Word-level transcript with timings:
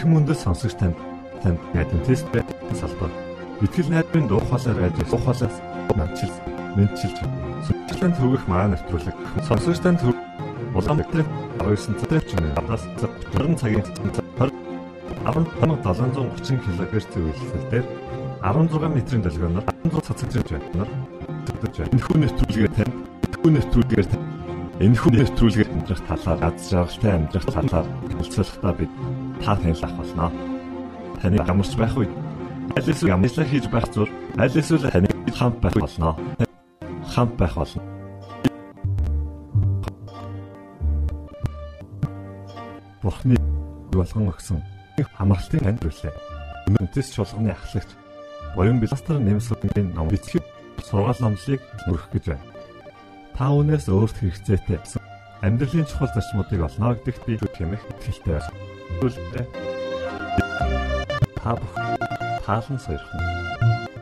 Эрхэм 0.00 0.16
мөндөд 0.16 0.40
сонсогч 0.40 0.80
танд 0.80 0.96
танд 1.44 1.60
адвентист 1.76 2.24
салбар. 2.72 3.12
Итгэл 3.60 3.92
найдрын 3.92 4.32
дуу 4.32 4.40
хоолой 4.48 4.72
радио 4.72 5.04
дуу 5.04 5.20
хоолойс 5.20 5.60
намчил 5.92 6.32
мэдчилж 6.72 7.20
сонсогчдын 7.68 8.16
төвөх 8.16 8.48
маа 8.48 8.64
нэвтрүүлэг. 8.72 9.12
Сонсогчдын 9.44 10.00
төв 10.00 10.16
Улаанбаатарын 10.72 11.28
19 11.60 12.00
цагт 12.00 12.32
гадаас 12.32 12.88
30 12.96 13.60
цагийн 13.60 13.84
10730 15.28 16.64
кГц 16.64 17.12
үйлсэлээр 17.20 17.84
16 18.40 18.96
метрийн 18.96 19.20
долгионоор 19.20 19.68
16 19.84 20.16
цацагч 20.16 20.48
байна. 20.48 20.88
Энэ 21.92 22.04
хүн 22.08 22.24
нэвтрүүлгээр 22.24 22.72
тань 22.72 22.94
хүн 23.44 23.52
нэвтрүүлгээр 23.52 24.08
тань 24.08 24.30
Энэ 24.80 24.96
хүн 24.96 25.12
нэвтрүүлгээр 25.20 25.68
амьдрах 25.76 26.00
талаар 26.08 26.40
аз 26.40 26.72
жаргалтай 26.72 27.12
амьдрах 27.12 27.52
талаар 27.52 27.84
хэлцүүлэхдээ 28.16 28.74
бид 28.80 28.92
та 29.44 29.56
танилцах 29.56 29.92
болно. 29.92 30.32
Таны 31.20 31.36
ямарч 31.36 31.74
байх 31.76 31.96
үед 31.96 32.12
аль 32.76 32.90
эсвэл 32.90 33.14
ямарчлаа 33.16 33.46
хийж 33.46 33.66
байх 33.68 33.86
зур 33.92 34.08
аль 34.36 34.52
эсвэл 34.56 34.90
таны 34.90 35.08
хамт 35.34 35.60
байх 35.60 35.74
болно. 35.74 36.16
Хамт 37.08 37.34
байх 37.36 37.54
болно. 37.54 37.82
Бурхны 43.02 43.36
болгон 43.92 44.28
өгсөн 44.28 44.62
хамгаалтын 45.16 45.60
танд 45.60 45.82
хүлээ. 45.82 46.14
Үнэтэс 46.68 47.16
чуулганы 47.16 47.50
ахлагч 47.52 47.90
Боён 48.56 48.80
Биластер 48.80 49.18
нэмсгийн 49.18 49.94
ном 49.94 50.08
бичиг 50.08 50.42
сургаал 50.84 51.16
номлыг 51.20 51.60
өргөх 51.88 52.10
гэж 52.12 52.24
байна 52.34 52.50
та 53.40 53.48
үнээс 53.56 53.88
өөрт 53.88 54.20
хэрэгцээтэй 54.20 54.76
амьдралын 55.40 55.88
чухал 55.88 56.12
зарчмуудыг 56.12 56.60
олно 56.60 56.92
гэдэгт 56.92 57.24
би 57.24 57.40
хэмэх 57.40 57.80
итгэлтэй 57.88 58.36
байна. 58.36 58.52
Түлхээ 59.00 59.46
та 61.40 61.56
бүх 61.56 61.74
таалан 62.44 62.78
сойрхон 62.84 63.20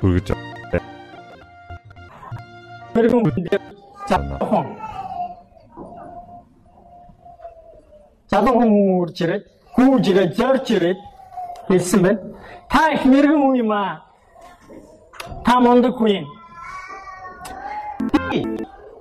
хүргэж 0.00 0.28
Тэрхэн 2.94 3.22
залуухан 4.10 4.66
залуухан 8.32 8.70
үрж 8.74 9.19
ирээд 9.22 9.44
гүүж 9.76 10.04
ирээд 10.10 10.32
зорж 10.34 10.66
ирээд 10.76 10.98
хэлсэн 11.69 12.02
байна. 12.02 12.20
Та 12.66 12.91
их 12.94 13.04
мэрэгэн 13.04 13.41
хүн 13.42 13.56
юм 13.62 13.70
аа. 13.70 14.02
Та 15.46 15.60
мундаг 15.60 15.94
хүн 15.94 16.10
юм. 16.19 16.26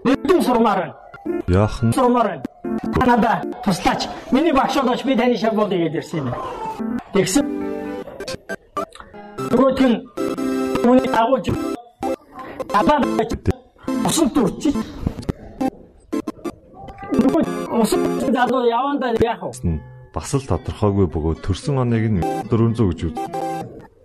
Нэгэн 0.06 0.42
сурмаар 0.46 0.80
байна. 0.80 0.96
Яахан 1.48 1.94
Сурмаар 1.94 2.28
байна. 2.28 2.44
Танада 2.94 3.42
туслаач. 3.64 4.08
Миний 4.32 4.54
багш 4.54 4.76
болооч 4.76 5.04
би 5.04 5.16
таны 5.16 5.38
шав 5.38 5.54
болъё 5.54 5.90
гэж 5.90 5.96
ирсэн 5.96 6.20
юм. 6.20 6.34
Тэгсэн. 7.14 7.46
Нөгөөх 9.52 9.80
нь 9.82 9.98
үүний 10.86 11.10
агуулж 11.14 11.48
апаа 12.74 13.00
усан 14.06 14.30
турчиж 14.30 14.76
нөгөө 17.18 17.44
усан 17.82 18.02
залуу 18.34 18.64
явандаа 18.70 19.16
яах 19.22 19.42
вэ? 19.44 19.80
бас 20.14 20.34
л 20.34 20.46
тодорхойгүй 20.50 21.08
бөгөөд 21.14 21.40
төрсөн 21.46 21.82
оныг 21.84 22.06
нь 22.10 22.22
400 22.50 22.90
гэж 22.90 23.00
үз. 23.08 23.14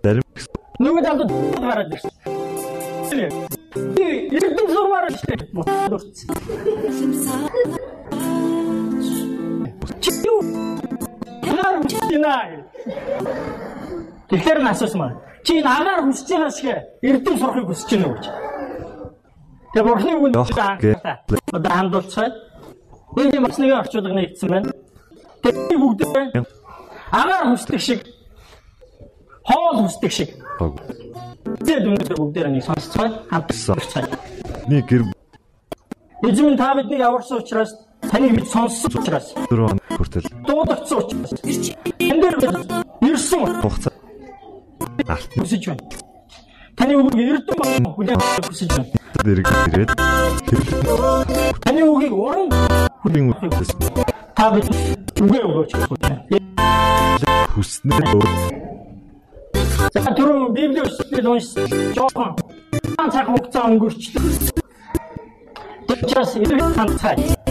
Зарим 0.03 0.23
Нөгөө 0.83 1.01
залуу 1.05 1.27
гараад 1.61 1.93
ирсэн. 1.93 2.11
Эрдэнэ 4.33 4.71
сурмаар 4.73 5.07
штэ. 5.13 5.35
Дурц. 5.89 6.17
Нар 11.63 11.75
чинаа. 11.87 12.43
Тэгэхээр 14.29 14.59
насаас 14.61 14.93
маа. 14.95 15.15
Чи 15.43 15.61
нагаар 15.61 16.03
хүсэж 16.03 16.29
байгаа 16.29 16.51
шиг 16.51 16.67
эрдэнэ 17.01 17.39
сурахыг 17.39 17.67
хүсэж 17.67 17.89
байна 17.91 18.07
уу 18.07 18.15
гэж. 18.15 18.25
Тэгээ 19.73 19.87
бурхны 19.87 20.11
үгэнд 20.17 20.35
одоо 21.55 21.71
хандуулцаад 21.71 22.33
энэ 23.17 23.39
масны 23.39 23.71
орчуулга 23.71 24.13
нэгдсэн 24.13 24.49
байна. 24.49 24.71
Тэгээ 25.43 25.79
бүгд 25.79 26.01
агаар 27.11 27.45
хүсдэг 27.51 27.79
шиг 27.79 28.01
хоол 29.47 29.77
хүсдэг 29.83 30.11
шиг 30.11 30.29
Тэгээд 31.43 31.87
өнөөдөр 31.91 32.17
бүгдээр 32.17 32.47
нэг 32.55 32.63
сонсцгоо 32.63 33.07
хамтсан. 33.27 34.07
нэг 34.67 34.87
гэр 34.87 35.03
Эзэн 36.23 36.55
та 36.55 36.75
биднийг 36.75 37.01
аварсан 37.03 37.43
учраас 37.43 37.75
таныг 38.13 38.31
бид 38.37 38.47
сонссон 38.53 38.91
учраас 38.93 39.27
дөрөв 39.49 39.73
хүртэл 39.97 40.27
дуудагдсан 40.45 40.97
учраас 41.01 41.33
энэ 41.97 42.19
дээр 42.21 42.35
ирсэн 43.09 43.41
хугацаа 43.57 43.93
алт 45.09 45.31
хүсэж 45.33 45.63
байна. 45.67 45.83
Таны 46.77 46.93
үгийг 47.01 47.29
эрдэн 47.33 47.57
хүлээн 47.97 48.21
хүсэж 48.45 48.69
байна. 48.69 48.89
дэрэг 49.25 49.47
ирээд 49.73 49.89
Таны 51.65 51.81
үгийг 51.89 52.13
уран 52.13 52.53
хүлийн 53.01 53.33
үтээс 53.33 53.71
та 54.37 54.45
бид 54.53 54.67
үгээ 55.17 55.43
өгөөч. 55.49 55.71
хүснээр 57.57 58.05
өөр 58.13 58.29
За 59.93 60.09
түрүүн 60.13 60.53
Библийн 60.53 60.85
өсөлтөд 60.85 61.25
уншсан. 61.25 61.65
Жохон 61.97 62.29
хаан 62.97 63.09
цаг 63.09 63.25
хугацаа 63.29 63.69
өнгөрчлөө. 63.73 64.21
Тэгчээс 65.87 66.31
ирэх 66.41 66.73
ханцай. 66.77 67.42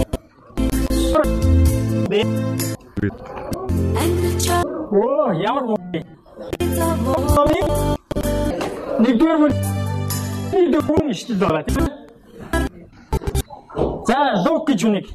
Оо 4.93 5.33
ямар. 5.37 5.65
Нэгдүгээр 9.03 9.39
мөн 9.43 9.53
нэгдүгээр 10.53 11.05
нь 11.05 11.13
шүү 11.13 11.37
дээ 11.37 11.63
тийм 11.69 11.85
ээ. 11.85 11.93
За 14.09 14.17
лук 14.45 14.65
гэж 14.69 14.81
үнийг 14.89 15.07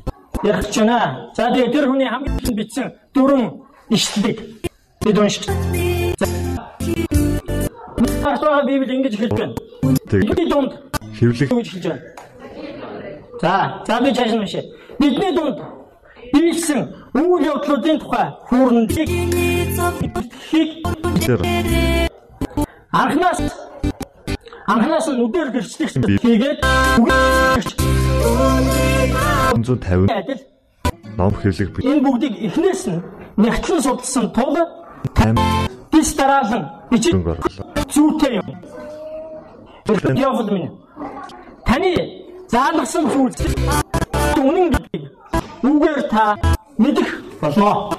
ярих 0.43 0.69
ч 0.69 0.85
байна. 0.85 1.33
За 1.33 1.49
тэгээ 1.49 1.73
тэр 1.73 1.85
хүний 1.89 2.05
хамгийн 2.05 2.37
их 2.45 2.53
бичсэн 2.53 2.93
дөрвөн 3.13 3.65
ишлэлийг 3.89 4.37
бид 5.01 5.17
уншиж. 5.17 5.49
Хартаа 8.21 8.65
Библи 8.69 8.93
ингэж 9.01 9.17
хэлж 9.17 9.33
байна. 9.33 9.55
Бидний 10.13 10.45
дунд 10.45 10.77
хэвлэх 11.17 11.49
гэж 11.49 11.67
хэлж 11.73 11.85
байна. 11.89 12.01
За, 13.41 13.81
за 13.87 14.01
би 14.01 14.13
цааш 14.13 14.31
нь 14.33 14.39
уншия. 14.45 14.63
Бидний 14.99 15.33
дунд 15.33 15.76
биелсэн 16.33 16.81
үйл 17.13 17.43
явдлуудын 17.51 17.97
тухай 17.99 18.27
хүүрнэлийг 18.47 19.09
анхнаас 22.91 23.39
анхнаас 24.67 25.07
нь 25.11 25.21
үдээр 25.25 25.49
гэрчлэх 25.55 25.91
хийгээд 26.23 26.59
150 29.55 30.11
адил 30.19 30.41
ном 31.17 31.33
хэвлэх 31.41 31.69
бит 31.73 31.85
энэ 31.85 32.03
бүгдийг 32.05 32.35
эхнээс 32.47 32.83
нь 32.91 33.01
нэгтлэн 33.37 33.81
судалсан 33.81 34.25
тул 34.33 34.55
бис 35.91 36.15
дараалан 36.15 36.63
орлоо. 36.91 37.37
зүйтэй 37.93 38.33
юм. 38.39 38.47
Явбал 40.15 40.51
минь. 40.51 40.71
Таны 41.65 41.91
заалгасан 42.47 43.09
зүйлс 43.09 43.41
үнэн 44.37 44.71
гэдгийг 44.73 45.16
үгээр 45.63 46.01
та 46.09 46.37
мэдэх 46.77 47.09
болно. 47.41 47.89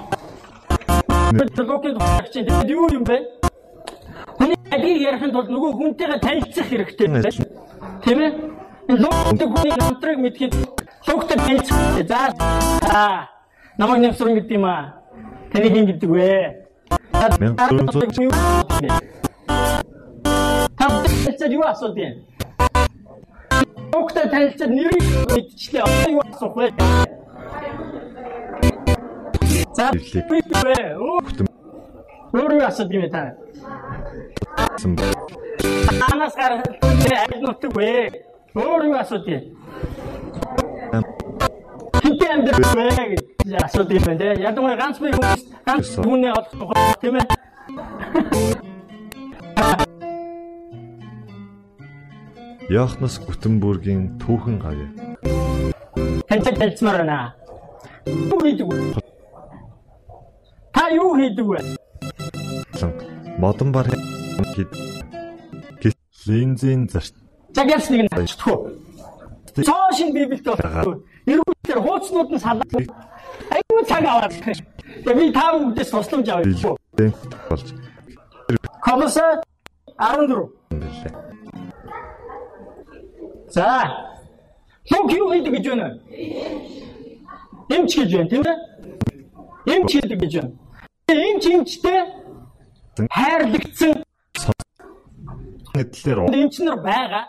Багчийн 1.32 2.46
тэгээд 2.46 2.70
юу 2.70 2.88
юм 2.92 3.04
бэ? 3.04 3.18
Хүний 4.38 4.56
адгийг 4.70 5.02
ярихын 5.02 5.32
тулд 5.32 5.50
нөгөө 5.50 5.72
хүнтэйгээ 5.76 6.18
танилцах 6.22 6.66
хэрэгтэй 6.68 7.08
байна. 7.08 7.30
Тийм 8.04 8.20
ээ? 8.22 8.32
Локийн 8.88 9.52
хүний 9.52 9.72
намтрыг 9.76 10.18
мэдхийн 10.18 10.52
локтой 11.06 11.36
танилцах. 11.36 11.78
За 12.08 12.32
аа 12.88 13.28
намайг 13.78 14.00
нэмсрэн 14.00 14.34
гэдэг 14.40 14.56
юм 14.56 14.64
аа. 14.64 14.94
Таны 15.52 15.68
хин 15.68 15.86
гэдэг 15.86 16.10
вэ? 16.10 16.64
1400 17.12 19.08
Танилцаад 20.78 21.52
юу 21.52 21.62
асуудаг 21.62 21.98
юм? 21.98 22.14
Доктор 23.92 24.28
танилцаад 24.30 24.70
нэрийг 24.70 25.04
мэдчихлээ. 25.28 25.84
Юу 26.08 26.22
асуух 26.24 26.56
вэ? 26.56 26.72
За 29.76 29.90
Хэллээ. 29.92 30.24
би 30.30 30.38
бэ? 30.48 30.76
Өөр 32.32 32.52
юу 32.56 32.66
асуудаг 32.66 32.92
юм 32.92 33.10
та? 33.10 33.34
Анаас 36.12 36.34
гар 36.36 36.52
аль 36.60 37.40
нутаг 37.42 37.72
вэ? 37.76 38.10
Өөр 38.54 38.82
юу 38.88 38.98
асуудаг 39.00 39.28
юм? 39.28 39.44
Хинтээ 42.02 42.30
амьдрах 42.32 42.74
вэ 42.74 42.88
гэж 43.12 43.22
асуудаг 43.64 43.96
юм 43.96 44.04
байна. 44.04 44.34
Ядуу 44.40 44.64
ганц 44.76 44.98
би 45.00 45.12
хүмүүс 45.12 45.42
ганц 45.66 45.86
хүнээ 45.96 46.32
олох 46.32 46.72
тийм 47.00 47.16
ээ? 47.16 47.26
Яохнос 52.68 53.16
Гутенбургийн 53.24 54.20
түүхэн 54.20 54.60
гавь. 54.60 54.84
Тантай 56.28 56.52
танилцмаар 56.52 57.00
байна. 57.00 57.34
Вэ? 58.04 59.07
Та 60.88 60.94
юу 60.94 61.16
хийдэг 61.16 61.44
вэ? 61.44 61.58
Модон 63.36 63.72
бар 63.72 63.86
хэд 64.56 64.72
линзийн 66.26 66.88
зарт 66.88 67.12
За 67.52 67.62
гэлс 67.68 67.90
нэг 67.92 68.00
нь 68.04 68.08
хачдаггүй. 68.08 68.72
Цоо 69.68 69.92
шин 69.92 70.16
библиэд 70.16 70.48
байна. 70.48 70.96
Эргүүлээр 71.28 71.80
хууцнууд 71.84 72.30
нь 72.32 72.40
салаад 72.40 72.72
айгүй 72.72 73.84
цаг 73.84 74.04
аваад. 74.08 74.32
Тэгээ 74.32 75.12
би 75.12 75.32
та 75.36 75.52
бүгдээс 75.60 75.92
тусламж 75.92 76.28
авъя. 76.32 76.72
болж 77.52 77.68
Колосе 78.80 79.26
14. 80.00 80.48
байлаа. 80.72 81.12
За. 83.52 83.68
Лук 84.88 85.12
юу 85.12 85.36
хийдэг 85.36 85.52
гэж 85.52 85.64
байна? 85.68 86.00
Эмч 87.76 87.92
гэж 87.92 88.10
байна 88.16 88.30
тийм 88.32 88.42
ээ? 88.48 88.56
Эмч 89.68 89.92
хийдэг 89.92 90.20
гэж 90.24 90.32
байна. 90.40 90.67
Эмч 91.08 91.44
эмчтэй 91.48 92.00
хайрлагдсан 93.08 94.04
Гэтлэр 95.72 96.18
эмчнэр 96.34 96.76
байгаа. 96.82 97.24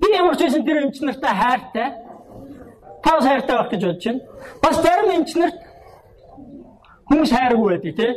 Би 0.00 0.06
ямар 0.14 0.36
ч 0.38 0.46
байсан 0.46 0.64
тэр 0.64 0.78
эмчнэртэй 0.86 1.34
хайртай. 1.36 1.88
Тав 3.04 3.18
хайртай 3.20 3.56
байх 3.58 3.70
гэж 3.72 3.82
бодож 3.84 4.04
байна. 4.06 4.20
Бас 4.62 4.76
зарим 4.80 5.10
эмчнэрт 5.18 5.58
хүмүүс 7.10 7.30
хайргүй 7.34 7.68
байдаг 7.76 7.94
тий. 7.98 8.12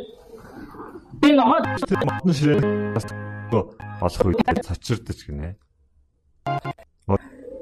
Би 1.20 1.28
ноход 1.36 1.68
модон 2.06 2.32
ширээ 2.32 2.60
бас 2.94 3.06
олох 4.00 4.24
үед 4.24 4.62
цочирдож 4.62 5.20
гинэ. 5.26 5.56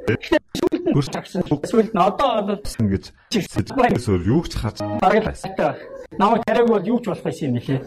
нь 0.06 1.10
тагсан. 1.10 1.42
Нь 1.42 1.96
одоо 1.96 2.30
одоо 2.38 2.56
гэж 2.60 3.04
сэтгэлээс 3.30 4.06
юу 4.06 4.44
ч 4.46 4.54
л 4.54 4.60
хайртай 4.62 5.52
байх. 5.58 5.78
Намайг 6.18 6.44
тариаг 6.44 6.68
бол 6.68 6.82
юу 6.82 7.00
ч 7.00 7.06
болох 7.06 7.22
байсан 7.22 7.48
юм 7.48 7.56
лээ. 7.56 7.80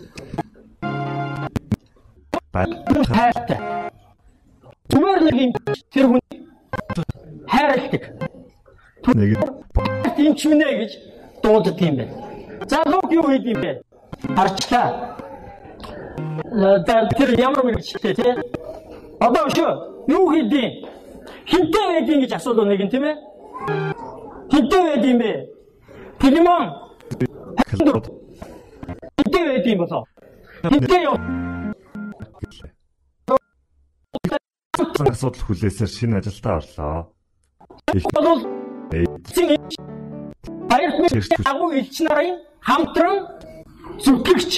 Хайртай. 2.53 3.59
Зүгээр 4.89 5.19
нэг 5.23 5.35
юм 5.41 5.51
тэр 5.91 6.05
хүн 6.07 6.21
хайрладаг. 7.47 8.03
Нэг 9.13 9.29
юм 10.17 10.35
ч 10.35 10.47
үнэ 10.47 10.67
гэж 10.79 10.91
дууддаг 11.43 11.81
юм 11.81 11.95
байна. 11.97 12.13
За 12.69 12.83
лог 12.87 13.11
юу 13.11 13.27
хийд 13.27 13.45
юм 13.45 13.61
бэ? 13.61 13.81
Харчлаа. 14.35 15.17
Э, 16.53 16.83
тэр 17.17 17.39
ямар 17.39 17.63
мэрэгчлээ 17.65 18.13
тий? 18.13 18.31
Одоо 19.19 19.49
шүү. 19.49 20.07
Юу 20.07 20.31
хийдیں۔ 20.31 20.87
Хинтээ 21.47 21.85
байдیں 21.91 22.19
гэж 22.23 22.31
асуулаа 22.35 22.65
нэг 22.65 22.81
нь 22.83 22.89
тийм 22.91 23.03
ээ. 23.03 23.15
Хинтээ 24.51 24.81
байдیں 24.83 25.17
бэ? 25.19 25.31
Филимон 26.19 26.63
Пилимон 27.57 27.91
клод 27.93 28.07
хинтээ 29.17 29.43
байдیں 29.47 29.77
болоо. 29.77 30.03
Хинтээ 30.63 31.01
юу? 31.03 31.17
асуудал 35.13 35.43
хүлээсээр 35.47 35.89
шинэ 35.89 36.17
ажилдаа 36.17 36.55
орлоо. 36.57 37.13
Их 37.93 38.03
Бол 38.13 38.41
баярт 40.69 41.45
агуу 41.45 41.71
элч 41.71 41.95
нарын 42.01 42.39
хамтран 42.61 43.17
зүтгэгч 44.03 44.51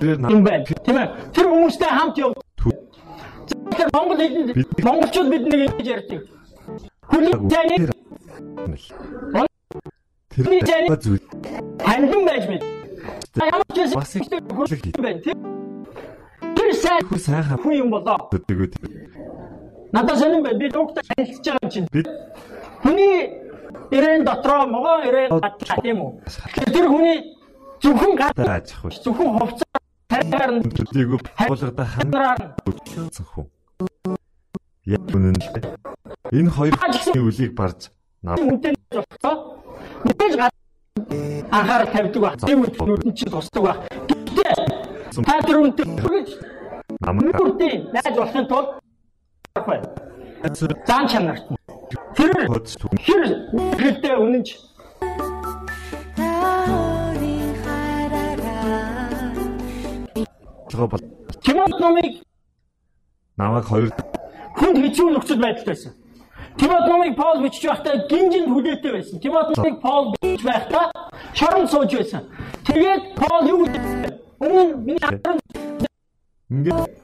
юм 0.00 0.42
байна. 0.44 0.64
Тийм 0.64 0.96
ээ. 0.96 1.08
Тэр 1.34 1.46
хүмүүстэй 1.52 1.90
хамт 1.90 2.18
яв. 2.18 2.32
Тэр 3.78 3.88
Монгол 3.92 4.18
хэлэнд 4.18 4.48
монголчууд 4.82 5.28
бидний 5.30 5.66
ингэж 5.66 5.86
ярьдаг. 5.86 6.22
Таны 7.10 7.30
тэр 10.38 10.96
зүйл 11.02 11.22
хандсан 11.82 12.22
байж 12.24 12.44
мэд. 12.46 12.62
Ямар 13.38 13.66
ч 13.74 13.76
байсан 13.78 13.98
бас 13.98 14.14
их 14.16 14.22
хүлэг 14.54 14.84
юм 14.86 15.02
байна. 15.02 15.20
тийм. 15.22 15.38
Тэр 16.54 16.70
сайн 16.74 17.02
хүү 17.08 17.18
сайхан 17.18 17.58
хүн 17.58 17.74
юм 17.74 17.90
болоо. 17.90 18.18
хөдөгөө 18.30 18.68
Надад 19.92 20.18
сонирн 20.18 20.42
байна. 20.42 20.58
Би 20.58 20.68
дугтаа 20.70 21.02
танилцж 21.02 21.42
байгаа 21.42 21.62
юм 21.62 21.70
чинь. 21.70 21.88
бид 21.92 22.08
Хүний 22.82 23.14
ирээн 23.90 24.24
дотроо 24.24 24.66
могоо 24.66 25.02
ирээн 25.08 25.30
гадлаа 25.42 25.78
тийм 25.82 25.98
үү? 26.02 26.12
Тэр 26.70 26.86
хүний 26.86 27.18
зөвхөн 27.82 28.14
гад 28.14 28.34
тааж 28.36 28.74
ах 28.78 28.94
зөвхөн 28.94 29.30
хувцас 29.38 29.70
тараар 30.08 30.52
нь 30.54 30.62
төдийгүй 30.70 31.18
болгода 31.48 31.84
хандраар 31.84 32.38
хүн. 32.62 33.46
Яг 34.86 35.02
үнэн 35.10 35.36
л. 35.36 35.48
Энэ 36.32 36.50
хоёр 36.50 36.74
хүний 36.78 37.22
үлийг 37.26 37.52
барж 37.58 37.90
үнтэй 38.22 38.74
болцоо. 38.90 39.58
Мэдээж 40.04 40.34
гад 40.36 40.52
анхаарал 41.50 41.90
тавьдаг 41.92 42.22
баг. 42.22 42.34
Тийм 42.40 42.62
үү 42.62 42.70
нүдэн 42.86 43.12
чинь 43.14 43.30
тусдаг 43.30 43.62
баг. 43.62 43.76
Гэтэ 44.08 44.48
та 45.24 45.34
намайг 47.00 47.36
нүдэн 47.38 47.90
найз 47.92 48.16
болохын 48.16 48.46
тулд 48.46 48.68
бай. 49.66 49.80
Заан 50.86 51.08
чанарт. 51.08 51.50
нь. 51.50 51.56
Тэр 52.16 52.30
хэр 53.06 53.28
хэрэгтэй 53.78 54.14
үнэнч 54.16 54.48
бол 60.78 61.00
Тимот 61.42 61.80
номыг 61.80 62.22
намайг 63.36 63.64
хоёр 63.64 63.90
хүнд 64.58 64.78
хэцүү 64.78 65.10
нөхцөл 65.10 65.42
байдалтай 65.42 65.74
байсан. 65.74 65.92
Тимот 66.56 66.86
номыг 66.88 67.16
Паул 67.16 67.42
бичиж 67.42 67.64
байхдаа 67.68 68.06
гинжинд 68.08 68.48
хүлээтэй 68.48 68.92
байсан. 68.92 69.20
Тимот 69.20 69.56
номыг 69.56 69.80
Паул 69.80 70.14
бичиж 70.22 70.44
байхдаа 70.44 70.90
шорон 71.34 71.68
сууж 71.68 71.92
байсан. 71.92 72.22
Тэгээд 72.64 73.02
Паул 73.14 73.48
юу 73.48 73.64
вэ? 73.66 74.18
Өмнө 74.40 74.76
миний 74.76 74.98
харан 75.02 75.40
ингээд. 76.50 76.98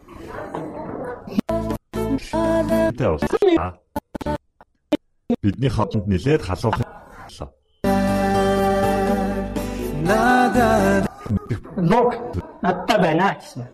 Бидний 5.42 5.68
хотод 5.68 6.06
нилээд 6.06 6.42
халуух 6.42 6.78
боллоо. 6.78 7.48
лог 11.76 12.14
надтай 12.62 12.98
байна 12.98 13.36
гэсэн. 13.40 13.66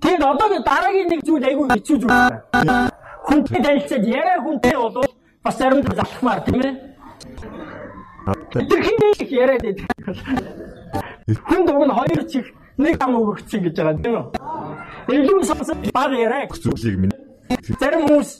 Тэгээд 0.00 0.22
одоо 0.22 0.48
дараагийн 0.64 1.08
нэг 1.08 1.20
зүйл 1.26 1.44
айгүй 1.44 1.66
хэцүү 1.70 1.96
зүйл 2.00 2.08
байна. 2.08 2.90
Хүнтэй 3.26 3.62
танилцаад 3.62 4.04
яриа 4.06 4.38
хүнтэй 4.42 4.74
бол 4.76 5.06
бас 5.44 5.56
заримдаа 5.58 5.94
залхмаар 5.94 6.40
тийм 6.46 6.60
ээ. 6.62 6.72
Тэр 8.52 8.80
хинээ 8.86 9.12
их 9.18 9.30
яриад 9.32 9.62
байдаг. 9.62 9.88
Хүн 11.48 11.66
дуг 11.66 11.86
нь 11.86 11.96
хоёр 11.98 12.22
чих 12.28 12.46
нэг 12.78 12.96
ам 13.02 13.16
өгөгдсөн 13.18 13.60
гэж 13.62 13.74
байгаа 13.76 14.02
тийм 14.02 14.14
үү? 14.18 14.26
Илүү 15.10 15.44
сонсож 15.44 15.78
баг 15.92 16.12
яриа. 16.12 16.46
Зүйлийг 16.50 16.98
минь 16.98 17.12
Зарим 17.80 18.06
хүмүүс 18.06 18.30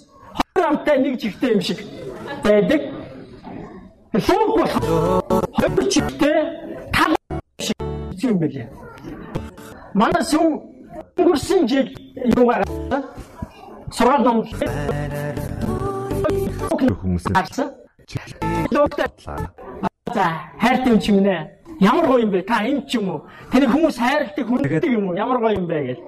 хоёр 0.54 0.66
амтай 0.68 0.98
нэг 0.98 1.18
чихтэй 1.20 1.52
юм 1.54 1.60
шиг 1.60 1.78
байдаг. 2.44 2.80
Луг 4.12 4.50
бол 4.58 4.72
хоёр 5.58 5.88
чихтэй 5.88 6.36
тал 6.92 7.14
шиг 7.58 7.76
юм 8.30 8.38
байлээ. 8.38 8.68
Манай 9.94 10.24
сүм 10.24 10.62
өнгөрсөн 11.18 11.68
жил 11.68 11.88
юугаар 12.36 12.64
сургаал 13.92 14.24
ном 14.24 14.38
хүмүүсээ 17.02 17.32
гарсан. 17.36 17.68
Лугтай 18.72 19.06
за 20.14 20.24
хайртай 20.60 20.92
юм 20.92 21.16
минь 21.16 21.28
ээ. 21.28 21.42
Ямар 21.80 22.06
гоё 22.06 22.22
юм 22.24 22.30
бэ? 22.30 22.42
Та 22.42 22.64
юм 22.64 22.86
ч 22.86 22.94
юм 22.96 23.08
уу? 23.10 23.20
Тэний 23.50 23.68
хүмүүс 23.68 23.96
хайрладаг 23.98 24.46
хүнддэг 24.46 24.84
юм 24.84 25.08
уу? 25.08 25.16
Ямар 25.16 25.38
гоё 25.40 25.56
юм 25.56 25.66
бэ 25.66 25.78
гэж. 25.86 25.98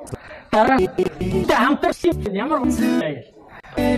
Дараа 0.51 0.79
тэ 0.79 1.55
хамтарсан 1.55 2.23
юм 2.25 2.35
ямар 2.35 2.59
гоё 2.61 2.73
юм 2.73 3.01
бэ 3.01 3.09
гэж. 3.15 3.27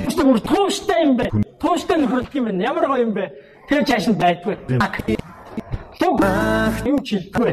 Бистэ 0.06 0.22
бүр 0.24 0.40
тууштай 0.40 1.04
юм 1.04 1.16
бэ? 1.16 1.30
Тууштай 1.60 1.96
нөхөрлөг 2.00 2.34
юм 2.34 2.44
байна. 2.44 2.62
Ямар 2.62 2.86
гоё 2.88 3.02
юм 3.06 3.12
бэ? 3.14 3.30
Тэр 3.68 3.84
чааш 3.84 4.06
нь 4.08 4.18
байдгүй. 4.18 4.56
Луг 6.00 6.20
юу 6.84 6.98
ч 7.02 7.18
хэлдэггүй. 7.18 7.52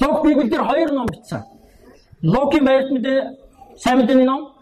Луг 0.00 0.16
Библиэлд 0.24 0.66
хоёр 0.66 0.90
ном 0.92 1.06
бичсэн. 1.06 1.42
Лугийн 2.22 2.64
байрт 2.64 2.90
мэдээ 2.90 3.41
сайн 3.82 3.98
мэдээний 3.98 4.24
ном, 4.24 4.54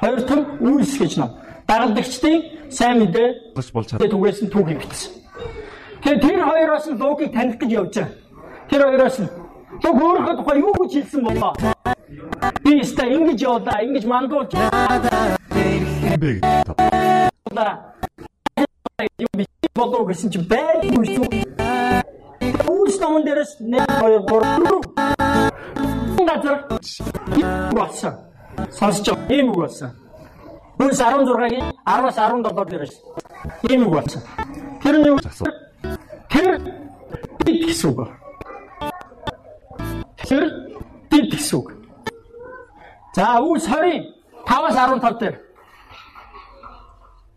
хоёр 0.00 0.22
том 0.28 0.40
үйлс 0.60 0.98
гэж 1.00 1.16
ном. 1.16 1.30
Дагалдагчдын 1.64 2.68
сайн 2.68 3.00
мэдээ 3.00 3.56
болж 3.56 3.72
болж 3.72 3.96
Тэгээд 3.96 4.12
түгээс 4.12 4.44
нь 4.44 4.52
түүхийг 4.52 4.84
бичсэн. 4.84 5.12
Тэгээд 6.04 6.20
тэр 6.20 6.44
хоёроос 6.44 6.84
нь 6.92 7.00
лугийг 7.00 7.32
таних 7.32 7.56
гэж 7.56 7.70
явж 7.72 7.96
байгаа. 7.96 8.12
Тэр 8.68 8.84
хоёроос 8.84 9.24
нь 9.24 9.28
луг 9.84 9.96
өөрөө 10.04 10.34
тухай 10.36 10.60
юу 10.60 10.76
гэж 10.84 10.92
хэлсэн 11.00 11.24
болоо. 11.24 11.56
Би 12.60 12.84
өстой 12.84 13.08
ингэж 13.16 13.40
явлаа, 13.40 13.80
ингэж 13.88 14.04
мандуулж 14.04 14.52
явлаа. 14.52 15.00
Юу 19.16 19.32
би 19.32 19.48
болоо 19.72 20.04
гэсэн 20.04 20.28
чи 20.28 20.44
байдгүй 20.44 21.16
шүү. 21.16 21.24
Үүс 22.68 23.00
номон 23.00 23.24
дээрээс 23.24 23.64
1 23.64 23.80
2 23.80 24.28
3 24.28 26.28
газар 26.28 26.68
болсон. 27.72 28.27
Сонсож 28.78 29.06
байгаа 29.06 29.36
юм 29.40 29.48
уу 29.50 29.60
болсон. 29.62 29.90
Үүс 30.78 30.98
16-гийн 30.98 31.66
10-аас 31.86 32.18
17 32.18 32.70
дээрээс 32.70 32.94
ийм 33.70 33.86
үг 33.86 33.92
болсон. 33.94 34.22
Тэр 34.82 34.96
нь 34.98 35.06
юу? 35.06 35.18
Тэр 36.30 36.48
бид 37.44 37.58
гэсэн 37.66 37.90
үг. 37.90 38.00
Тэр 40.26 40.44
бид 41.10 41.26
гэсэн 41.32 41.58
үг. 41.58 41.68
За 43.14 43.40
үс 43.42 43.66
20 43.66 44.18
5-аас 44.48 44.76
15 44.76 45.18
дээр. 45.20 45.36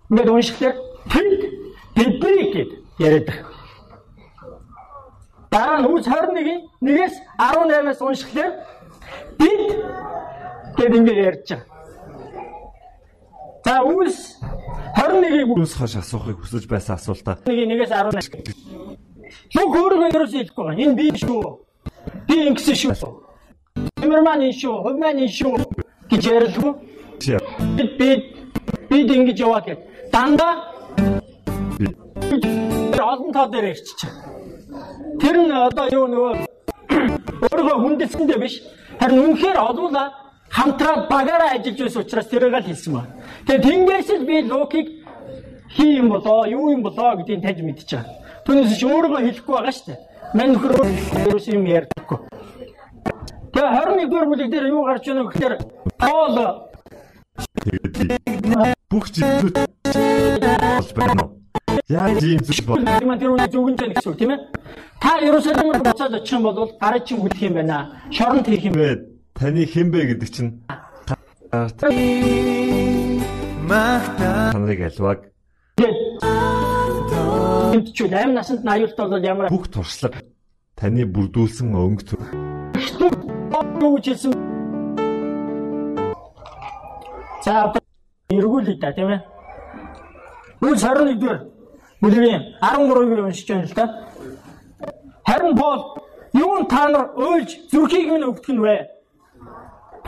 Ингээд 0.09 0.29
уншихлаар 0.29 0.75
тэнд 1.11 1.41
бидний 1.95 2.47
гэд 2.53 2.71
яриад 2.99 3.25
байгаа. 3.27 3.51
Дараа 5.51 5.77
нь 5.81 5.89
үс 5.91 6.05
21-ийн 6.07 6.61
1-ээс 6.81 7.15
18-аас 7.37 7.99
уншихлаар 8.01 8.51
бид 9.39 9.61
гэд 10.77 10.93
ингээд 10.97 11.19
ярьж 11.29 11.47
байгаа. 11.49 11.71
За 13.65 13.75
үс 13.85 14.37
21-ийг 14.97 15.49
Юус 15.57 15.73
хаш 15.77 15.95
асуухыг 15.95 16.37
хүсэж 16.41 16.67
байсан 16.67 16.95
асуултаа. 16.95 17.37
1-ээс 17.45 17.91
18. 17.91 18.55
Нүг 19.55 19.71
өөрөө 19.77 20.09
ерөөсөө 20.11 20.39
хэлэхгүй 20.41 20.63
байгаа. 20.65 20.81
Энэ 20.83 20.95
би 20.97 21.05
шүү. 21.15 21.41
Би 22.27 22.35
ингэсэн 22.49 22.75
шүү. 22.75 23.11
Тэмэрман 24.01 24.41
энэ 24.47 24.57
шүү. 24.59 24.75
Хувьман 24.83 25.21
энэ 25.23 25.31
шүү 25.31 25.55
гэж 26.09 26.23
ярьлгүй. 26.27 26.73
Чи 27.21 27.37
Бид 27.77 27.91
бид 27.97 28.21
бид 28.89 29.07
ингэж 29.11 29.39
яваад 29.39 29.65
гэх. 29.65 29.79
Дандаа 30.11 30.53
олон 33.11 33.31
тоо 33.31 33.47
дээр 33.47 33.71
ирчих. 33.71 34.09
Тэр 35.21 35.35
нь 35.37 35.51
одоо 35.51 35.87
юу 35.91 36.05
нөгөө 36.07 36.33
өөрөө 37.51 37.77
хүндэлсэндээ 37.83 38.39
биш. 38.39 38.55
Харин 38.99 39.19
үнэхээр 39.25 39.57
олуула 39.57 40.20
хамтраад 40.51 41.07
багаараа 41.09 41.55
ажиллаж 41.55 41.79
байсан 41.79 42.01
учраас 42.03 42.27
тэрийг 42.27 42.53
л 42.53 42.67
хэлсэн 42.67 42.93
ба. 42.93 43.03
Тэгээ 43.47 43.65
тэнгээс 43.65 44.09
л 44.19 44.25
би 44.27 44.37
локийг 44.51 44.87
хий 45.75 45.97
юм 45.97 46.09
болоо, 46.09 46.45
юу 46.45 46.71
юм 46.75 46.83
болоо 46.83 47.15
гэдгийг 47.17 47.41
тань 47.41 47.63
мэдчихэе. 47.63 48.03
Түүнээс 48.45 48.77
ч 48.77 48.83
өөрөө 48.83 49.21
хэлэхгүй 49.23 49.55
байгаа 49.55 49.71
шүү 49.71 49.87
дээ. 49.87 49.99
Мань 50.35 50.51
нөхөр 50.55 50.73
ерөөс 51.23 51.47
юм 51.55 51.63
ярьдаггүй. 51.65 52.19
Тэгээ 53.51 53.71
21-р 54.11 54.25
бүлэг 54.27 54.49
дээр 54.51 54.65
юу 54.71 54.83
гарч 54.87 55.03
байна 55.07 55.23
вэ 55.23 55.31
гэхээр 55.31 55.53
Паул 55.99 56.37
тэгээд 57.63 58.75
бүх 58.91 59.05
зүйлүүд 59.11 59.55
болж 60.71 60.89
байна 60.95 61.21
уу? 61.23 61.29
Яаж 61.87 62.23
ийм 62.23 62.39
зүйл 62.43 62.65
бол 62.67 62.83
Ман 62.83 63.19
тэр 63.19 63.31
үнийг 63.35 63.51
зүгэн 63.51 63.75
жаа 63.79 63.89
гэсэн 63.91 64.11
үг 64.11 64.19
тийм 64.19 64.31
ээ. 64.31 64.39
Та 64.99 65.19
Иерусалимд 65.19 65.83
буцаад 65.83 66.13
очих 66.15 66.35
юм 66.35 66.43
бол 66.43 66.71
гараж 66.79 67.03
чинь 67.07 67.19
үлдэх 67.19 67.41
юм 67.43 67.53
байна. 67.59 67.77
Шоронд 68.11 68.47
хийх 68.47 68.65
юм. 68.67 68.75
бэ? 68.79 69.11
Таны 69.41 69.65
хэн 69.65 69.89
бэ 69.89 70.05
гэдэг 70.05 70.29
чинь 70.29 70.61
таныг 74.53 74.79
альваг 74.85 75.33
энд 77.73 77.87
ч 77.89 78.05
8 78.05 78.37
наснд 78.37 78.61
80 78.61 78.93
бол 79.09 79.17
ямар 79.25 79.49
бүх 79.49 79.65
туршлага 79.73 80.21
таны 80.77 81.09
бүрдүүлсэн 81.09 81.73
өнгө 81.73 82.03
төр 82.05 82.21
юу 83.81 83.97
гэж 83.97 84.05
хэлсэн. 84.13 84.33
За 87.41 87.73
эргүүлээ 88.29 88.77
да 88.77 88.93
тийм 88.93 89.09
ээ. 89.09 89.25
Үл 90.61 90.77
21 90.77 91.17
дээр 91.17 91.49
бүлгийн 91.97 92.61
13-ыг 92.61 93.25
уншиж 93.25 93.49
байна 93.49 93.65
л 93.65 93.73
да. 93.73 94.05
Харин 95.25 95.57
Пол 95.57 95.97
юун 96.37 96.69
та 96.69 96.93
нар 96.93 97.09
ойлж 97.17 97.57
зүрхийг 97.73 98.05
минь 98.05 98.29
өгдөх 98.29 98.53
нь 98.53 98.61
вэ? 98.61 99.00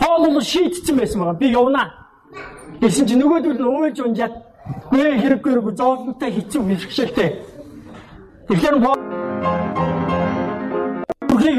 Пол 0.04 0.24
бол 0.28 0.42
шийтсэн 0.44 1.00
байсан 1.00 1.20
байгаа. 1.24 1.40
Би 1.40 1.48
явна. 1.56 1.84
Гэсэн 2.82 3.08
чи 3.08 3.16
нөгөөдөл 3.16 3.60
нь 3.60 3.72
ойлж 3.72 3.98
унжаад 4.04 4.34
нэ 4.92 5.24
хэрэггүй 5.24 5.52
хэрэггүй 5.56 5.74
зовлонтой 5.80 6.32
хэцүү 6.36 6.62
бэрхшээлтэй. 6.68 7.30
Тэгэхээр 8.52 8.78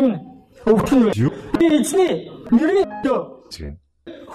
минь 0.05 0.21
өгдөх 0.67 0.93
нь 0.93 1.05
юу 1.17 1.33
Би 1.59 1.67
эзний 1.81 2.31
нэрийн 2.51 2.89
дөө 3.05 3.21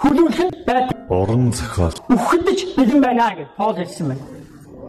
хүлүүлэх 0.00 0.50
байт 0.66 0.88
уран 1.08 1.52
зохиол 1.52 1.96
үхэдэж 2.14 2.58
бэлэн 2.76 3.00
байна 3.00 3.34
гэж 3.36 3.48
Пол 3.56 3.74
хэлсэн 3.76 4.06
байна. 4.08 4.24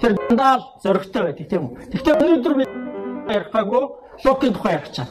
Тэр 0.01 0.11
дандаа 0.17 0.55
л 0.57 0.63
зөрөгтэй 0.83 1.21
байдаг 1.23 1.47
тийм 1.49 1.63
үү? 1.65 1.73
Гэхдээ 1.91 2.15
өнөөдөр 2.21 2.53
би 2.57 2.63
ярихаагүй 3.35 3.83
локийн 4.25 4.53
тухай 4.53 4.73
ярих 4.77 4.91
чаа. 4.95 5.07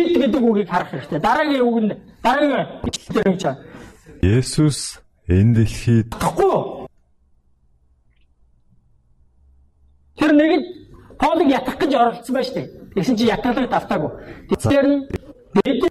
Бид 0.00 0.16
гэдэг 0.16 0.42
үгийг 0.42 0.68
харах 0.68 0.90
хэрэгтэй. 0.90 1.20
Дараагийн 1.20 1.64
үг 1.64 1.76
нь 1.84 1.92
дараагийн 2.24 2.66
дээр 3.12 3.28
юм 3.28 3.38
чаа. 3.38 3.56
Есүс 4.22 5.00
энэ 5.28 5.54
дэлхийд 5.60 6.08
Тэгэхгүй. 6.16 6.56
Тэр 10.16 10.32
нэг 10.32 10.52
нь 10.56 10.64
Полыг 11.20 11.52
ятгах 11.52 11.76
гэж 11.76 11.92
оролцсон 12.00 12.40
шүү 12.40 12.54
дээ. 12.56 12.66
Тэгсэн 12.96 13.16
чинь 13.20 13.28
ятгалыг 13.28 13.68
давтаагүй. 13.68 14.10
Тэгэхээр 14.48 14.86
нь 14.88 15.04
бид 15.52 15.82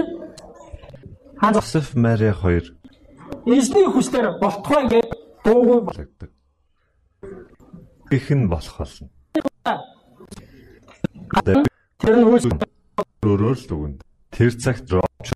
ханц 1.37 1.55
Йосеф 1.61 1.93
Мари 1.93 2.33
хоёр 2.33 2.65
эзний 3.45 3.85
хүслээр 3.85 4.41
болтугай 4.41 4.89
гэж 4.89 5.05
дуугүй 5.45 5.79
болгодог. 5.85 6.29
Их 8.09 8.29
нь 8.33 8.49
болох 8.49 8.75
болно. 8.81 9.09
тэр 12.01 12.15
нь 12.17 12.25
үс 12.25 12.45
Өөрөөр 13.19 13.57
л 13.59 13.65
дүгнэд 13.67 13.99
тэр 14.31 14.53
цагт 14.55 14.87
ромч 14.95 15.27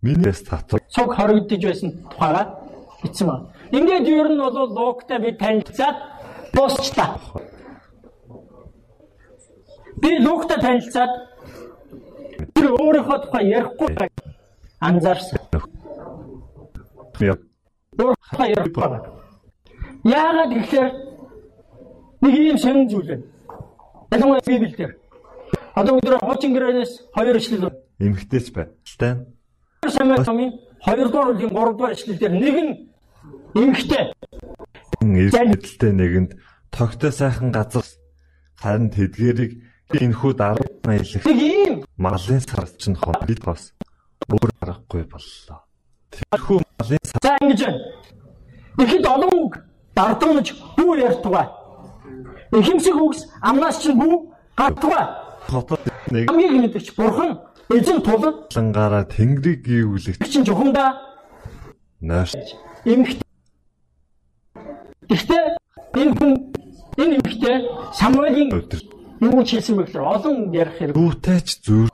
минийс 0.00 0.40
татвар 0.40 0.80
цуг 0.88 1.12
хоригдож 1.12 1.62
байсан 1.68 1.90
тухайга 2.08 2.42
бичсэн 3.02 3.28
байна. 3.28 3.46
Ингээд 3.76 4.08
ер 4.08 4.28
нь 4.32 4.40
бол 4.40 4.72
логтой 4.72 5.18
би 5.20 5.32
танилцаад 5.36 5.96
дуусчлаа. 6.56 7.20
Би 10.00 10.10
логтой 10.24 10.58
танилцаад 10.64 11.12
тэр 12.56 12.66
өөрийнхөө 12.72 13.18
тухай 13.28 13.44
ярихгүй 13.52 13.90
анзаарсан. 14.80 15.38
Өөрийнхөө 18.00 18.46
ярихгүй. 18.56 18.84
Яагаад 20.08 20.52
гэхээр 20.56 20.88
нэг 22.22 22.34
юм 22.48 22.58
сонин 22.58 22.88
зүйл 22.88 23.08
байна. 23.12 23.24
Ялангуяа 24.10 24.40
Библиэлд. 24.46 25.05
Одоо 25.76 26.00
өдөр 26.00 26.16
хуучин 26.24 26.56
гэрээс 26.56 26.92
хоёр 27.12 27.36
ишлэл 27.36 27.68
эмгтээч 28.00 28.48
бай. 28.56 28.66
Стан 28.84 29.26
Самуэль 29.84 30.24
номын 30.24 30.50
2 30.88 31.04
дугаар 31.12 31.28
бүлгийн 31.36 31.52
3 31.52 31.76
дугаар 31.76 31.92
ишлэлээр 31.92 32.32
нэг 32.32 32.56
нь 32.64 32.72
эмхтэй 33.60 34.04
эрдэлтэй 35.04 35.92
нэгэнд 35.92 36.30
тогтой 36.72 37.12
сайхан 37.12 37.52
газар 37.52 37.84
харин 38.56 38.88
тэдгэрийг 38.88 39.52
энхүү 39.92 40.32
дарга 40.32 40.64
аялах 40.88 41.84
малын 41.96 42.40
сар 42.40 42.68
чинь 42.80 42.96
хон 42.96 43.20
бид 43.28 43.44
бас 43.44 43.72
өөр 44.32 44.50
аргагүй 44.64 45.04
боллоо. 45.12 45.60
Тэрхүү 46.08 46.58
малын 46.80 47.04
сар 47.04 47.20
за 47.22 47.36
ингэж 47.44 47.60
байна. 47.64 47.80
Ихэд 48.80 49.04
олон 49.04 49.32
үг 49.44 49.52
дардамж 49.94 50.48
бүү 50.76 50.92
ярьтугай. 51.04 51.46
Ихэмсэг 52.56 52.96
үгс 52.96 53.28
амнаас 53.44 53.84
чинь 53.84 54.00
бүү 54.00 54.14
гартугай. 54.56 55.25
Хотод 55.48 55.80
нэг 56.10 56.30
Хамгийн 56.30 56.66
мэдгч 56.66 56.94
бурхан 56.96 57.40
эзэн 57.70 58.02
тулд 58.02 58.50
лангаараа 58.54 59.04
тэнгэрийг 59.06 59.62
гүйвлэх 59.66 60.16
чинь 60.26 60.46
жухамда 60.46 60.98
нойш 62.00 62.34
эмхтэй. 62.84 63.22
Гэхдээ 65.08 65.44
энэ 66.00 66.12
хүн 66.18 66.30
энэ 66.98 67.14
эмхтэй 67.18 67.56
Самуэлийн 67.94 68.50
юу 68.52 69.32
гэж 69.40 69.48
хэлсэн 69.50 69.76
гэхээр 69.80 70.04
олон 70.04 70.36
ярих 70.52 70.76
хэрэг. 70.78 70.94
дүүтэйч 70.94 71.48
зүр 71.64 71.88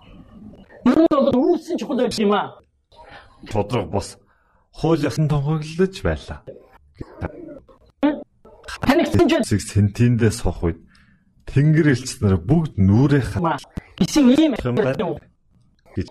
Ер 0.84 0.98
нь 0.98 1.06
бол 1.10 1.30
үүссэн 1.30 1.78
чухал 1.78 2.02
байх 2.02 2.18
юм 2.18 2.32
аа. 2.34 2.58
тодрог 3.46 3.88
бос 3.90 4.18
хууль 4.74 5.06
ёсон 5.06 5.28
тунхаглаж 5.30 5.94
байлаа. 6.02 6.42
Танигдсан 8.82 9.26
ч 9.30 9.32
Зэг 9.46 9.60
сентиндээ 9.62 10.32
сох 10.34 10.66
үед 10.66 10.82
тэнгэр 11.52 11.88
элч 11.92 12.16
нар 12.20 12.36
бүгд 12.40 12.80
нүрээ 12.80 13.40
маа 13.40 13.60
гэсэн 14.00 14.32
ийм 14.32 14.52
юм 14.56 14.76
байна 14.76 15.20
гэж 15.96 16.08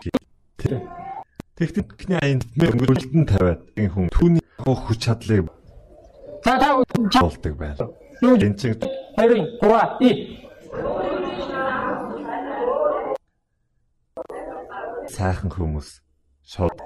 Техникний 1.57 2.17
аянд 2.21 2.45
мөнгөлдөн 2.57 3.25
тавиад 3.29 3.61
энэ 3.77 3.91
хүн 3.93 4.07
түүний 4.13 4.41
хүч 4.65 4.97
чадлыг 5.05 5.49
За 6.43 6.57
та 6.57 6.77
болдог 7.21 7.55
байна. 7.57 7.89
Энэ 8.21 8.55
чинь 8.57 8.77
хоёрын 9.17 9.45
гураа 9.61 9.97
и 10.01 10.09
сайхан 15.09 15.49
хүмүүс 15.49 16.01
шууд 16.45 16.77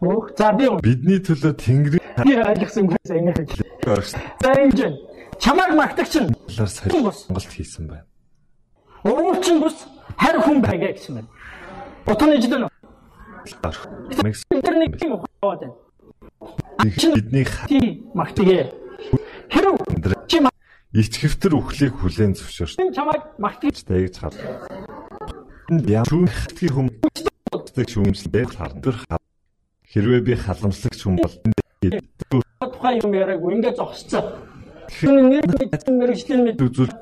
Оо, 0.00 0.28
за 0.36 0.52
би 0.56 0.64
бидний 0.80 1.20
төлөө 1.20 1.52
тэнгэрийн 1.60 2.24
би 2.24 2.32
ойлгосон 2.40 2.88
гэсэн 2.88 3.16
ингэж. 3.20 3.48
оршин 3.84 4.20
За 4.40 4.52
ингэж 4.56 4.80
байна. 4.80 4.96
Чамайг 5.40 5.72
магтагч 5.76 6.14
нь 6.20 6.32
талаар 6.50 6.68
сая 6.68 6.90
сонголт 6.90 7.50
хийсэн 7.54 7.86
байна. 7.86 8.04
уруучин 9.04 9.60
бус 9.60 9.76
харь 10.18 10.38
хүн 10.40 10.60
байга 10.60 10.92
гэсэн 10.92 11.14
байна. 11.14 11.28
Утганы 12.06 12.34
ижлэн 12.38 12.68
Мекс 14.22 14.44
интернет 14.50 15.02
юм 15.02 15.22
хаваад 15.40 15.60
байна. 15.60 15.74
бидний 17.14 18.02
магтгээ. 18.14 18.72
Хэрв 19.50 19.76
чи 20.28 20.40
маг- 20.40 20.52
ичгэвтер 20.92 21.54
үхлийг 21.54 21.94
хүлээн 21.96 22.34
зөвшөөрч 22.36 22.76
чамайг 22.94 23.22
магтгий 23.38 23.70
таягч 23.70 24.16
хав. 24.18 24.34
Энд 25.70 25.86
яам 25.88 26.04
шүүхийн 26.04 26.72
хүмүүс 26.74 27.30
халамжлаг 27.50 27.88
шүүмжлэлээр 27.88 28.50
харна. 28.58 29.18
Хэрвээ 29.90 30.20
би 30.20 30.34
халамжлагч 30.34 31.00
хүн 31.02 31.16
бол 31.16 31.34
тухайн 32.60 33.00
юм 33.02 33.12
яриаггүй 33.14 33.54
ингээд 33.56 33.76
зогсцоо. 33.76 34.49
Тэр 34.98 35.14
нэр 35.22 35.44
мэрэгжлийн 36.00 36.42
мэд 36.44 36.58
үзүүл 36.60 36.92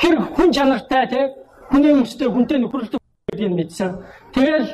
хэр 0.00 0.16
хүн 0.34 0.48
чанартай 0.56 1.04
те 1.12 1.20
хүний 1.68 1.92
өмстэй 1.92 2.28
хүнтэй 2.32 2.58
нөхөрлөлт 2.58 2.96
гэдгийг 3.28 3.52
мэдсэн. 3.52 3.90
Тэгэл 4.32 4.68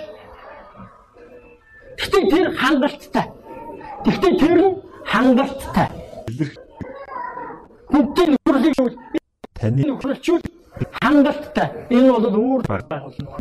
Гэхдээ 1.99 2.25
тэр 2.31 2.47
хангалттай. 2.55 3.27
Гэхдээ 4.07 4.33
тэр 4.39 4.55
нь 4.55 4.75
хангалттай. 5.03 5.89
Хүнтэй 7.91 8.27
нөхөрлөгийг 8.31 8.95
таны 9.59 9.83
нөхөрлөлчүүл 9.83 10.43
хангалттай. 11.03 11.69
Энэ 11.91 12.11
бол 12.15 12.27
үүр 12.39 12.61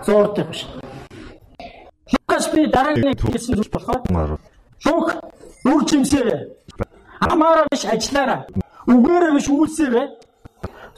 зууртай 0.02 0.46
биш. 0.50 0.66
Лукас 2.10 2.50
би 2.50 2.66
дараагийн 2.66 3.14
хэлсэн 3.14 3.56
зүйл 3.56 3.70
болохоор 3.70 4.42
Лук 4.86 5.08
үр 5.66 5.82
жимсээрээ 5.86 6.57
амаараа 7.20 7.68
биш 7.72 7.86
ажиллаараа 7.86 8.42
үгээрээ 8.88 9.32
биш 9.38 9.48
үйлсээрээ 9.50 10.08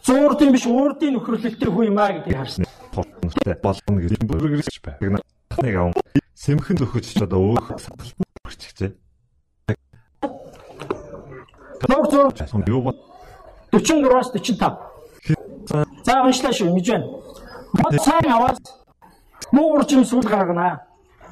зуурдын 0.05 0.51
биш 0.51 0.65
уурдын 0.67 1.13
нөхөрлөлтөй 1.15 1.69
хүү 1.69 1.85
юм 1.89 1.99
аа 1.99 2.11
гэдгийг 2.13 2.37
харсан. 2.37 2.65
тултай 2.91 3.55
болно 3.63 3.99
гэж 4.01 4.13
бүргэрч 4.27 4.75
байна. 4.83 5.19
Нэг 5.63 5.75
аван 5.75 5.93
сэмхэн 6.35 6.77
зөхөж 6.79 7.05
ч 7.05 7.21
одоо 7.23 7.55
өөх 7.55 7.79
саталтан 7.79 8.25
хүрчихжээ. 8.45 8.91
Лук 11.89 12.05
зур 12.11 12.33
юу 12.67 12.81
бод 12.81 12.97
43-аас 13.71 14.31
45. 14.33 14.89
За 16.05 16.23
уншлаа 16.23 16.53
шүү 16.53 16.73
мэдж 16.73 16.87
байна. 16.89 17.07
Мод 17.73 17.93
сайн 18.01 18.31
аваад 18.33 18.59
муу 19.51 19.75
уржим 19.77 20.05
сүл 20.05 20.23
гаргана. 20.25 20.81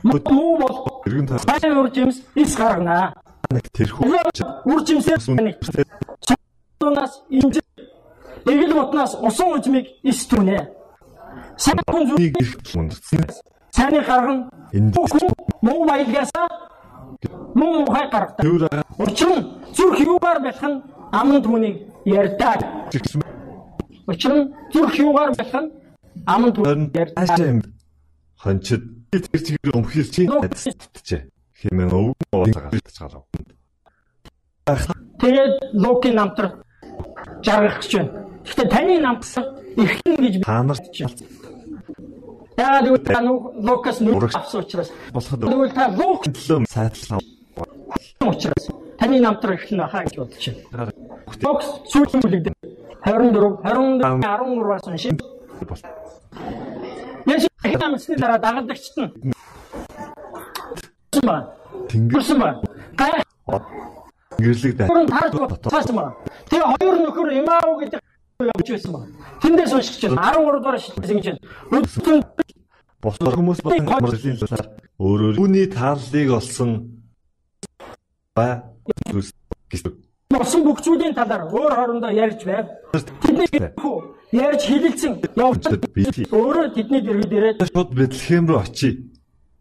Муу 0.03 0.57
бол 0.61 1.01
эргэн 1.05 1.27
тас 1.27 1.43
сайн 1.43 1.77
уржимс 1.77 2.21
ис 2.35 2.55
гаргана. 2.55 3.13
Нэг 3.51 3.65
тэрхүү 3.73 4.03
Уржимсээр 4.65 5.21
нэг 5.39 5.55
Тунаас 6.79 7.13
инж 7.29 7.57
эгэл 8.45 8.73
ботнаас 8.73 9.17
усан 9.21 9.57
ужмыг 9.57 9.87
ис 10.03 10.27
түнэ. 10.29 10.69
Сайн 11.57 11.81
хүн 11.89 12.03
зүг 12.07 12.19
нэг 12.19 12.35
их 12.37 12.51
үндсэн. 12.75 13.25
сайныг 13.71 14.05
гаргана. 14.05 14.49
Энд 14.73 14.95
Муу 15.61 15.85
баялгаасаа 15.89 16.47
муу 17.55 17.85
хай 17.85 18.09
гаргадаг. 18.09 18.45
Учир 18.97 19.29
нь 19.29 19.43
зүрх 19.75 19.99
юугаар 19.99 20.39
нь 20.41 20.81
аман 21.11 21.41
түүнийг 21.41 21.75
ярьдаг. 22.05 22.61
Учир 24.07 24.33
нь 24.37 24.53
зүрх 24.73 24.95
юугаар 24.99 25.31
нь 25.33 25.71
аман 26.25 26.51
түүнийг 26.53 26.95
ярьдаг. 26.95 27.65
хончид 28.37 28.81
тэр 29.11 29.41
чигээр 29.45 29.77
өмхил 29.77 30.07
чи 30.13 30.27
адстчихэ. 30.29 31.29
Хэмээн 31.57 31.89
өвгөн 31.89 32.13
ууцаа 32.33 32.69
гарч 32.69 32.97
гарав. 33.01 33.23
Тэгээд 35.17 35.55
Лукийн 35.73 36.15
намтар 36.15 36.47
жаргах 37.41 37.81
гэж 37.81 37.91
байна. 37.97 38.11
Гэхдээ 38.45 38.67
таны 38.69 38.93
намтар 39.01 39.43
иххэн 39.73 40.15
гэж 40.21 40.33
Та 40.45 40.61
нарт 40.61 40.85
яагаад 42.57 42.85
гэвэл 42.85 43.05
та 43.05 43.21
нүд 43.21 44.17
Урагш. 44.17 44.35
авсан 44.35 44.61
учраас. 44.61 44.89
болоход 45.13 45.39
Тэгвэл 45.41 45.73
та 45.73 45.85
Лук 45.97 46.21
төлөө 46.25 46.65
сайтлаа. 46.69 47.19
учраас 48.21 48.65
таны 48.99 49.17
намтар 49.21 49.49
иххэн 49.57 49.77
байхаа 49.81 50.03
гэж 50.05 50.15
бодож 50.17 50.45
байна. 50.73 50.91
Лукс 51.41 51.67
сүүлийн 51.89 52.21
бүлэгдэр 52.21 52.53
24 53.05 53.65
24 53.65 54.13
13-аас 54.21 54.85
унши. 54.89 55.09
бол 55.65 55.81
Яшиг 57.25 57.81
хамсны 57.81 58.15
дараа 58.17 58.37
дагалдагчт 58.37 58.97
нь 58.97 59.33
ба 61.25 61.37
тэнгэр 61.89 62.13
гүрсэн 62.13 62.37
ба 62.39 62.49
гай 62.97 63.11
гэрлэг 64.37 64.77
дай. 64.77 64.87
Гурван 64.87 65.07
тарж 65.07 65.33
цаасан 65.71 65.95
ба. 65.95 66.15
Тэгээ 66.49 66.67
хоёр 66.77 66.95
нөхөр 67.01 67.29
Имаав 67.41 67.79
гэдэг 67.81 68.01
явж 68.39 68.67
байсан 68.69 68.91
ба. 68.93 69.01
Тэндээс 69.41 69.73
уншиж 69.73 70.03
байна. 70.05 70.37
13 70.37 70.61
дугаар 70.61 70.77
шилжсэн 70.79 71.17
гэж 71.17 71.25
байна. 71.25 71.41
Өдөртөн 71.73 72.17
Босор 73.01 73.33
хүмүүс 73.37 73.61
болон 73.61 73.87
хамралын 73.87 74.37
талаар 74.41 74.67
өөрөөр 74.97 75.35
үүний 75.37 75.67
тааллыг 75.69 76.29
олсон 76.33 77.01
ба 78.33 78.73
гэсэн. 79.69 79.93
болсон 80.33 80.61
бүх 80.65 80.81
зүйлийн 80.81 81.13
талаар 81.13 81.45
өөр 81.49 81.73
хоорондоо 81.77 82.11
ярьж 82.11 82.41
байв. 82.45 82.65
Тэдний 83.21 83.47
ярьж 84.33 84.61
хэлэлцэн 84.65 85.13
явж 85.37 85.63
Би 85.93 86.03
өөрөө 86.29 86.73
тэдний 86.73 87.01
дэргэд 87.01 87.33
ирээд 87.37 87.57
шууд 87.69 87.89
Бэтлехэм 87.93 88.45
рүү 88.49 88.59
очие. 88.59 89.06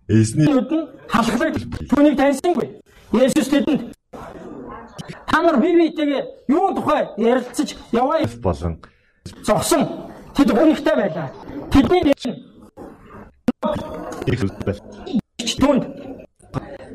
Эзний 0.09 0.47
нүд 0.47 0.71
нь 0.71 0.87
халахлаг 1.11 1.55
түүнийг 1.91 2.15
таньсангүй. 2.15 2.79
Есүс 3.11 3.51
тэдэнд 3.51 3.91
та 5.27 5.43
нар 5.43 5.59
бие 5.59 5.75
биетэйгээ 5.75 6.23
юу 6.49 6.75
тухай 6.79 7.11
ярилцаж 7.19 7.75
яваа 7.91 8.23
болон 8.39 8.79
зогсон. 9.43 9.83
Тэд 10.37 10.55
гонигтай 10.55 10.95
байлаа. 10.95 11.31
Тэдний 11.73 12.03
нь 12.07 12.13
их 14.31 14.43
үзбэл 14.47 14.81
түнд 15.59 15.83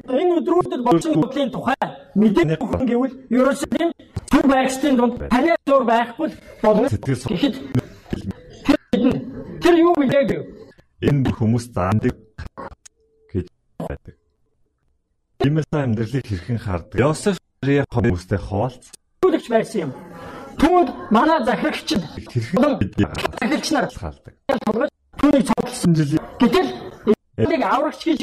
энэ 0.07 0.31
өдрүүдэд 0.39 0.81
болсон 0.83 1.13
бүлийн 1.19 1.51
тухай 1.51 1.75
мэдээ 2.15 2.55
өгөн 2.63 2.85
гэвэл 2.87 3.15
Ерөсөлим 3.27 3.91
түр 4.31 4.45
байгчдын 4.47 4.95
дунд 4.95 5.19
танай 5.27 5.55
зур 5.67 5.83
байхгүй 5.83 6.31
болно. 6.63 6.87
Тэгэхэд 6.87 7.55
тэр 9.63 9.75
юу 9.83 9.95
билээ 9.99 10.23
гэв. 10.31 10.41
энэ 11.01 11.31
хүмүүс 11.35 11.71
заандаг 11.75 12.15
байдаг. 13.89 14.15
Тиймээс 15.41 15.69
амьдралыг 15.71 16.25
хэрхэн 16.27 16.59
хардаг? 16.59 16.97
Йосеф 16.99 17.37
Мария 17.61 17.85
хүмүүстэй 17.89 18.37
хуваалц 18.37 18.85
Түлэгч 19.21 19.47
байсан 19.53 19.79
юм. 19.85 19.91
Түүнд 20.57 20.89
манай 21.13 21.39
захирагчд 21.45 22.01
хэрхэн 22.17 22.73
бидний 22.81 23.07
захирагч 23.37 23.67
нар 23.71 23.85
тулгаж 23.89 24.89
түүнийг 25.21 25.45
цогцсон. 25.45 25.93
жилийн 25.93 26.25
Гэтэл 26.41 26.69
энийг 27.37 27.61
аврагч 27.61 28.01
гэж 28.05 28.21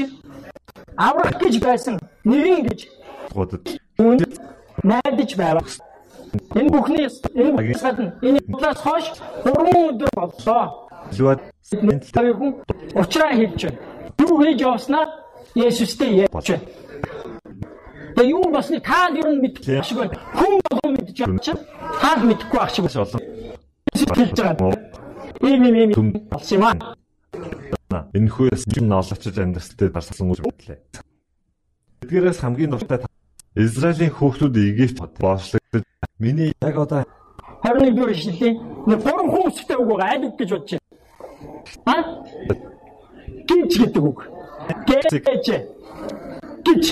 аврах 0.99 1.39
гэж 1.39 1.55
байсан 1.63 1.95
нэгэн 2.27 2.67
гэж 2.67 2.81
гудад 3.31 3.63
найдаж 4.83 5.31
байв. 5.39 5.63
Энэ 6.59 6.71
бүхний 6.75 7.07
энэ 7.35 7.79
гадна 7.79 8.13
энэ 8.23 8.41
удаас 8.53 8.79
хойш 8.83 9.07
3 9.47 9.55
өдөр 9.55 10.11
боллоо. 10.19 10.91
луад 11.19 11.41
Тэр 11.71 12.35
хүн 12.35 12.51
уучраа 12.99 13.33
хэлж 13.39 13.61
байна. 13.65 13.79
Юу 14.19 14.35
хийж 14.43 14.61
явснаа 14.61 15.05
Есүстэй 15.55 16.27
ярьж 16.27 16.33
байна. 16.33 16.65
Тэгээ 18.17 18.31
юу 18.35 18.51
болсныг 18.51 18.83
та 18.85 19.09
ер 19.15 19.27
нь 19.31 19.41
мэдэх 19.41 19.85
шиг 19.85 19.99
байна. 19.99 20.17
Хүн 20.35 20.61
болов 20.69 20.89
мэдж 20.97 21.19
байгаа 21.19 21.39
чинь 21.45 21.61
та 22.01 22.11
л 22.17 22.23
мэдэхгүй 22.29 22.61
ах 22.61 22.71
шиг 22.75 22.85
олон 22.85 23.23
Есүс 23.95 24.11
хэлж 24.17 24.39
байгаа. 24.39 24.73
Ийм 25.43 25.63
ийм 25.65 25.77
ийм 25.93 26.13
болсон 26.31 26.59
юм 26.59 26.65
аа. 26.67 26.77
энэ 28.15 28.29
хүйс 28.29 28.63
юм 28.77 28.87
ноолгочж 28.89 29.39
амьдралтай 29.39 29.89
дарсан 29.89 30.31
үйл 30.31 30.43
явдлаа. 30.45 30.79
Эдгээрээс 32.03 32.39
хамгийн 32.43 32.71
дуртай 32.71 32.99
та- 32.99 33.09
Израилийн 33.57 34.13
хүүхдүүд 34.13 34.55
Египт 34.55 35.19
боочлогдож 35.19 35.83
миний 36.19 36.53
яг 36.63 36.77
одоо 36.79 37.05
21 37.65 37.95
дэх 37.95 38.11
ишлэлийн 38.15 38.55
нэг 38.87 38.99
гурван 39.03 39.31
өсөлттэй 39.51 39.77
үг 39.77 39.89
байгаа 39.89 40.11
аль 40.15 40.27
үг 40.27 40.37
гэж 40.39 40.51
бодож 40.53 40.71
байна. 40.79 40.87
А? 41.87 41.95
Гинч 43.49 43.73
гэдэг 43.79 44.03
үг. 44.05 44.19
Гэж. 44.69 45.49
Гинч. 46.65 46.87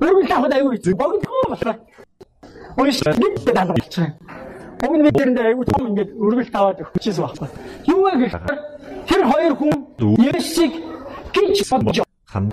Өргөл 0.00 0.28
тавхад 0.28 0.52
аюу 0.54 0.74
эзэн. 0.74 0.96
Богдох 0.96 1.32
болоо. 1.48 1.76
Унш 2.76 3.00
нэг 3.06 3.34
даалгавч. 3.46 3.94
Өмнө 4.84 5.08
нэг 5.08 5.14
дэрэндээ 5.16 5.46
аюу 5.54 5.64
том 5.64 5.88
ингээд 5.88 6.10
өргөл 6.20 6.50
таваад 6.52 6.82
өгчихсэн 6.84 7.22
байхгүй. 7.24 7.48
Юу 7.88 8.00
вэ 8.04 8.12
гэхээр 8.28 8.60
тэр 9.08 9.22
хоёр 9.30 9.54
хүн 9.56 9.78
Есүсийг 10.20 10.74
гинч 11.32 11.64
бодож 11.70 12.02
хам 12.26 12.50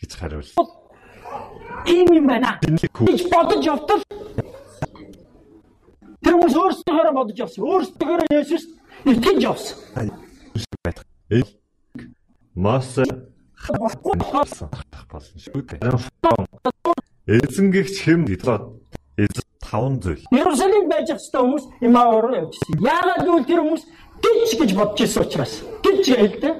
гэж 0.00 0.12
хариул. 0.18 0.50
ийм 1.86 2.08
юм 2.12 2.26
байна. 2.26 2.58
Гэж 2.64 3.20
бодож 3.30 3.62
явтал 3.62 4.02
тэр 6.24 6.34
хүмүүс 6.34 6.56
өөрсдөө 6.58 7.12
бодож 7.14 7.38
явсан. 7.38 7.62
Өөрсдөө 7.62 8.26
Есүс 8.34 8.64
итгэж 9.06 9.38
явсан. 9.46 9.76
байдаг. 10.82 11.04
Мос 12.58 12.98
болсон 13.78 15.38
шүү 15.38 15.62
дээ. 15.62 15.78
Эзэнгэгч 17.30 17.96
хэм 18.02 18.26
гэдгээ 18.26 18.58
эз 19.22 19.36
таван 19.62 20.00
зүйл. 20.02 20.26
Иерусалим 20.34 20.88
байж 20.90 21.14
ах 21.14 21.22
хэвээр 21.22 21.38
хүмүүс 21.38 21.64
Имаа 21.86 22.18
руу 22.18 22.34
явжсэн. 22.34 22.82
Яагаад 22.82 23.22
гэвэл 23.22 23.46
тэр 23.46 23.60
хүмүүс 23.62 23.84
гिच 24.18 24.50
гэж 24.58 24.70
бодож 24.74 24.98
ирсэн 25.06 25.22
учраас. 25.22 25.54
Гिच 25.86 26.06
хэлдэг. 26.10 26.54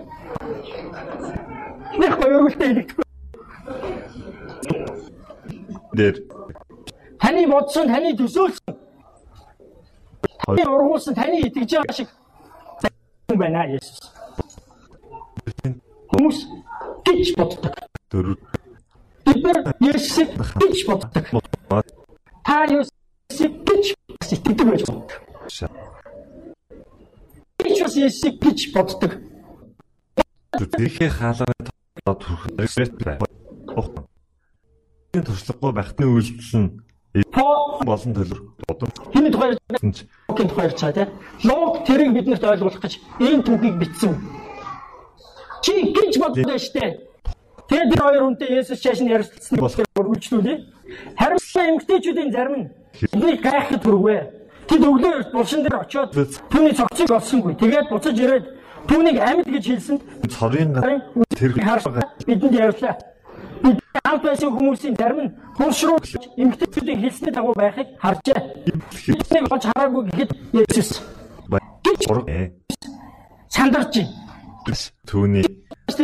Нэг 1.98 2.12
хоёролтой 2.14 2.68
хэлдэг. 2.78 2.98
дээр 5.98 6.16
Таны 7.18 7.42
бодсон, 7.50 7.90
таны 7.90 8.14
төсөөлсөн, 8.14 8.74
таны 10.46 10.62
ургуулсан, 10.62 11.14
таны 11.18 11.42
итгэж 11.42 11.74
байгаа 11.74 11.94
шиг 11.98 12.08
хүн 13.26 13.38
байна 13.38 13.66
Есүс. 13.66 14.17
Хүмүүс 16.18 16.38
гэж 17.06 17.28
боддог. 17.38 17.74
дөрөв 18.10 18.38
Бид 19.22 19.42
нар 19.46 19.58
Есүсийг 19.78 20.34
гэж 20.34 20.78
боддог. 20.90 21.24
Та 22.42 22.66
Есүсийг 22.66 23.54
гэж 23.62 23.84
итгэдэг 24.34 24.66
байж 24.66 24.82
боддог. 24.90 25.10
Гэж 27.62 27.76
бас 27.86 27.94
Есүсийг 27.94 28.34
гэж 28.42 28.58
боддог. 28.74 29.12
Тэрхээ 30.58 31.10
хаалганы 31.14 31.70
турх 32.02 32.42
ресет 32.58 32.98
бай. 32.98 33.22
Охтон. 33.78 34.10
Энэ 35.14 35.22
туршлагагүй 35.22 35.72
байхны 35.72 36.04
үйлдэл 36.10 36.58
нь 36.58 36.68
болон 37.86 38.12
төлөв 38.12 38.40
дудам 38.66 38.90
хиний 39.12 39.30
тухай 39.32 39.54
ч 39.54 40.04
Лугийн 40.28 40.48
тухай 40.48 40.66
ярьж 40.66 40.80
байгаа 40.82 41.06
тийм. 41.06 41.10
Луг 41.48 41.84
тэрийг 41.86 42.12
биднэрт 42.12 42.44
ойлгуулах 42.44 42.82
гэж 42.82 42.94
энэ 43.20 43.44
түүхийг 43.46 43.76
бичсэн. 43.80 44.12
Чи 45.62 45.72
гэж 45.92 46.18
боддог 46.18 46.58
штэ. 46.58 47.08
Тэгээд 47.68 47.90
тэр 47.92 48.02
хоёр 48.02 48.22
хүнтэй 48.24 48.48
Есүс 48.58 48.80
чааш 48.80 49.00
нь 49.04 49.12
ярилцсаныг 49.12 49.60
болохоор 49.60 50.08
үргэлжлүүлээ. 50.08 50.58
Харин 51.18 51.38
эмгтээчүүдийн 51.76 52.32
зарим 52.32 52.54
нь 52.56 52.66
энийг 53.12 53.42
гайхад 53.44 53.82
хүрвэ. 53.84 54.16
Тэд 54.68 54.82
өглөө 54.84 55.32
булшин 55.32 55.62
дээр 55.64 55.84
очиод 55.84 56.12
түүний 56.48 56.72
цогцыг 56.72 57.10
олсонгүй. 57.12 57.54
Тэгээд 57.60 57.92
буцаж 57.92 58.16
ирээд 58.16 58.46
түүнийг 58.88 59.18
амьд 59.20 59.48
гэж 59.52 59.64
хэлсэнд 59.68 60.02
цорын 60.32 60.72
тэр 61.36 61.52
бидэнд 62.24 62.56
ярьлаа. 62.56 62.96
Бид 63.62 63.76
хамт 64.04 64.22
байсан 64.22 64.50
хүмүүсийн 64.56 64.96
зарим 64.96 65.20
нь 65.28 65.34
булш 65.58 65.80
руу 65.84 65.98
эмгтээчүүдийн 66.36 67.00
хэлсний 67.04 67.32
дагуу 67.32 67.52
байхыг 67.52 67.88
харжээ. 68.00 68.40
Биднийг 69.12 69.44
олж 69.52 69.64
хараагүй 69.68 70.02
гэхэд 70.08 70.30
Есүс 70.56 71.04
гэж 71.84 72.00
сандарч 73.48 73.94
байна. 73.96 74.27
Түүний 75.06 75.44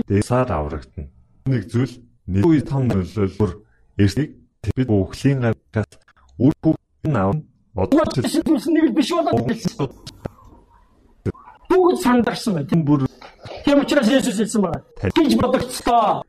дэсаар 0.08 0.52
аврагдана. 0.52 1.08
Нэг 1.46 1.68
зүйл 1.68 1.92
нэг 2.26 2.44
үе 2.46 2.60
том 2.64 2.88
нөлөөлбөр 2.88 3.50
эрсийг 3.98 4.36
бид 4.76 4.88
бүхлийн 4.88 5.44
гавьяас 5.44 5.90
үр 6.40 6.54
хүүхэн 6.62 7.16
аав 7.16 7.34
бодож 7.74 8.24
Есүс 8.24 8.66
нэг 8.72 8.94
биш 8.96 9.10
болоод 9.12 9.44
хэлсэн. 9.50 9.88
Бүгд 11.68 11.98
сандарсан 12.00 12.54
байна. 12.54 12.84
бүр 12.84 13.04
Тийм 13.64 13.80
учраас 13.80 14.08
Есүс 14.08 14.38
хэлсэн 14.38 14.62
байна. 14.62 14.80
Гэж 15.02 15.36
бодогцлоо. 15.40 16.22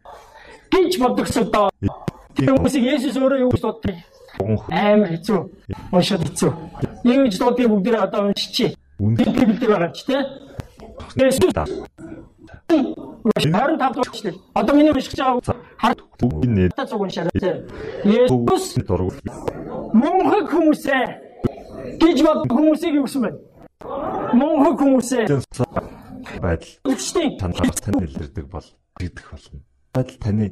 Гэж 0.72 1.00
бодогцлоо. 1.00 1.70
Тэр 2.36 2.52
хүмүүсийг 2.52 2.84
Есүс 2.96 3.16
өөрөө 3.16 3.40
юу 3.46 3.52
гэж 3.56 3.64
боддог? 3.64 3.96
Амар 4.68 5.10
хэцүү. 5.16 5.40
Уншаад 5.96 6.24
хэцүү. 6.28 6.52
Ингэж 7.08 7.40
дуудгийг 7.40 7.72
бүгдээ 7.72 8.04
одоо 8.04 8.28
уншчихъя. 8.28 8.76
үнэн 9.00 9.24
Энэ 9.24 9.40
Библиэд 9.40 9.72
байгаа 9.72 9.92
ч 9.96 10.04
тийм. 10.04 10.24
Есүс 11.16 11.56
25 12.70 13.78
дугаар. 13.78 14.36
Одоо 14.54 14.76
миний 14.76 14.92
уншиж 14.92 15.16
байгаа 15.16 15.42
энэ 16.22 16.70
та 16.76 16.86
зүг 16.86 17.02
уншаарай. 17.02 17.32
Есүс 18.06 18.74
дург 18.88 19.14
мөнхөг 19.94 20.48
хүмүүсээ 20.52 21.06
гэж 22.02 22.18
бод 22.26 22.40
хүмүүсийг 22.50 22.94
юу 23.00 23.06
гэсэн 23.06 23.22
бэ? 23.24 23.32
Мөнхөг 24.40 24.76
хүмүүсээ 24.82 25.26
байдал 26.42 26.74
үгчтэй 26.90 27.38
танаас 27.40 27.80
тань 27.82 28.04
илэрдэг 28.04 28.46
бол 28.50 28.68
тэгдэх 29.00 29.28
болно. 29.32 29.60
Байдал 29.94 30.18
таны 30.20 30.46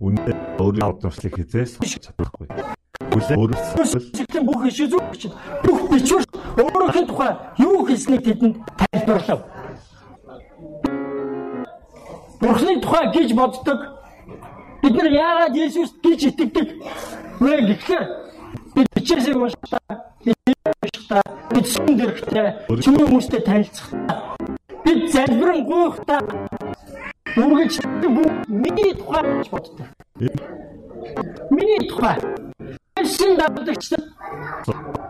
үнэ 0.00 0.32
өөрөө 0.58 0.86
авдамшлыг 0.90 1.34
хизээс 1.38 1.78
чадахгүй. 1.78 2.48
Өөрөөсөө 3.10 3.82
Өсөлтийн 3.82 4.44
бүх 4.46 4.66
иш 4.70 4.78
зүгч 4.92 5.22
бүх 5.64 5.80
бичвэр 5.90 6.24
өөрөхийн 6.62 7.06
тухай 7.10 7.32
юу 7.58 7.84
хэлснийг 7.86 8.22
тэдэнд 8.24 8.56
тайлбарлав. 8.78 9.40
Бурхны 12.40 12.80
тухай 12.80 13.12
гэж 13.14 13.34
боддог. 13.34 13.78
Бид 14.82 14.94
нар 14.98 15.10
яагаад 15.10 15.54
Есүст 15.54 15.98
гэж 16.02 16.20
итгэдэг? 16.30 16.68
Вэ 17.38 17.54
гэхээр 17.70 18.04
бид 18.74 18.88
бичээсээ 18.94 19.34
уншдаа, 19.34 19.90
бид 20.24 20.36
уншдаа, 20.82 21.22
бид 21.54 21.66
сүн 21.70 21.94
дэрхтээ, 21.98 22.48
чимээ 22.82 23.06
хүмүүстэй 23.06 23.40
танилцахдаа, 23.46 24.36
бид 24.84 25.00
залбирэн 25.14 25.60
гуйхдаа 25.66 26.20
үргэлж 27.36 27.76
бүх 28.10 28.32
миний 28.48 28.92
тухай 28.98 29.22
гэж 29.22 29.48
боддог. 29.50 29.86
Миний 31.50 31.80
тухай. 31.88 32.18
Есүс 33.02 33.36
дадагч. 33.36 33.90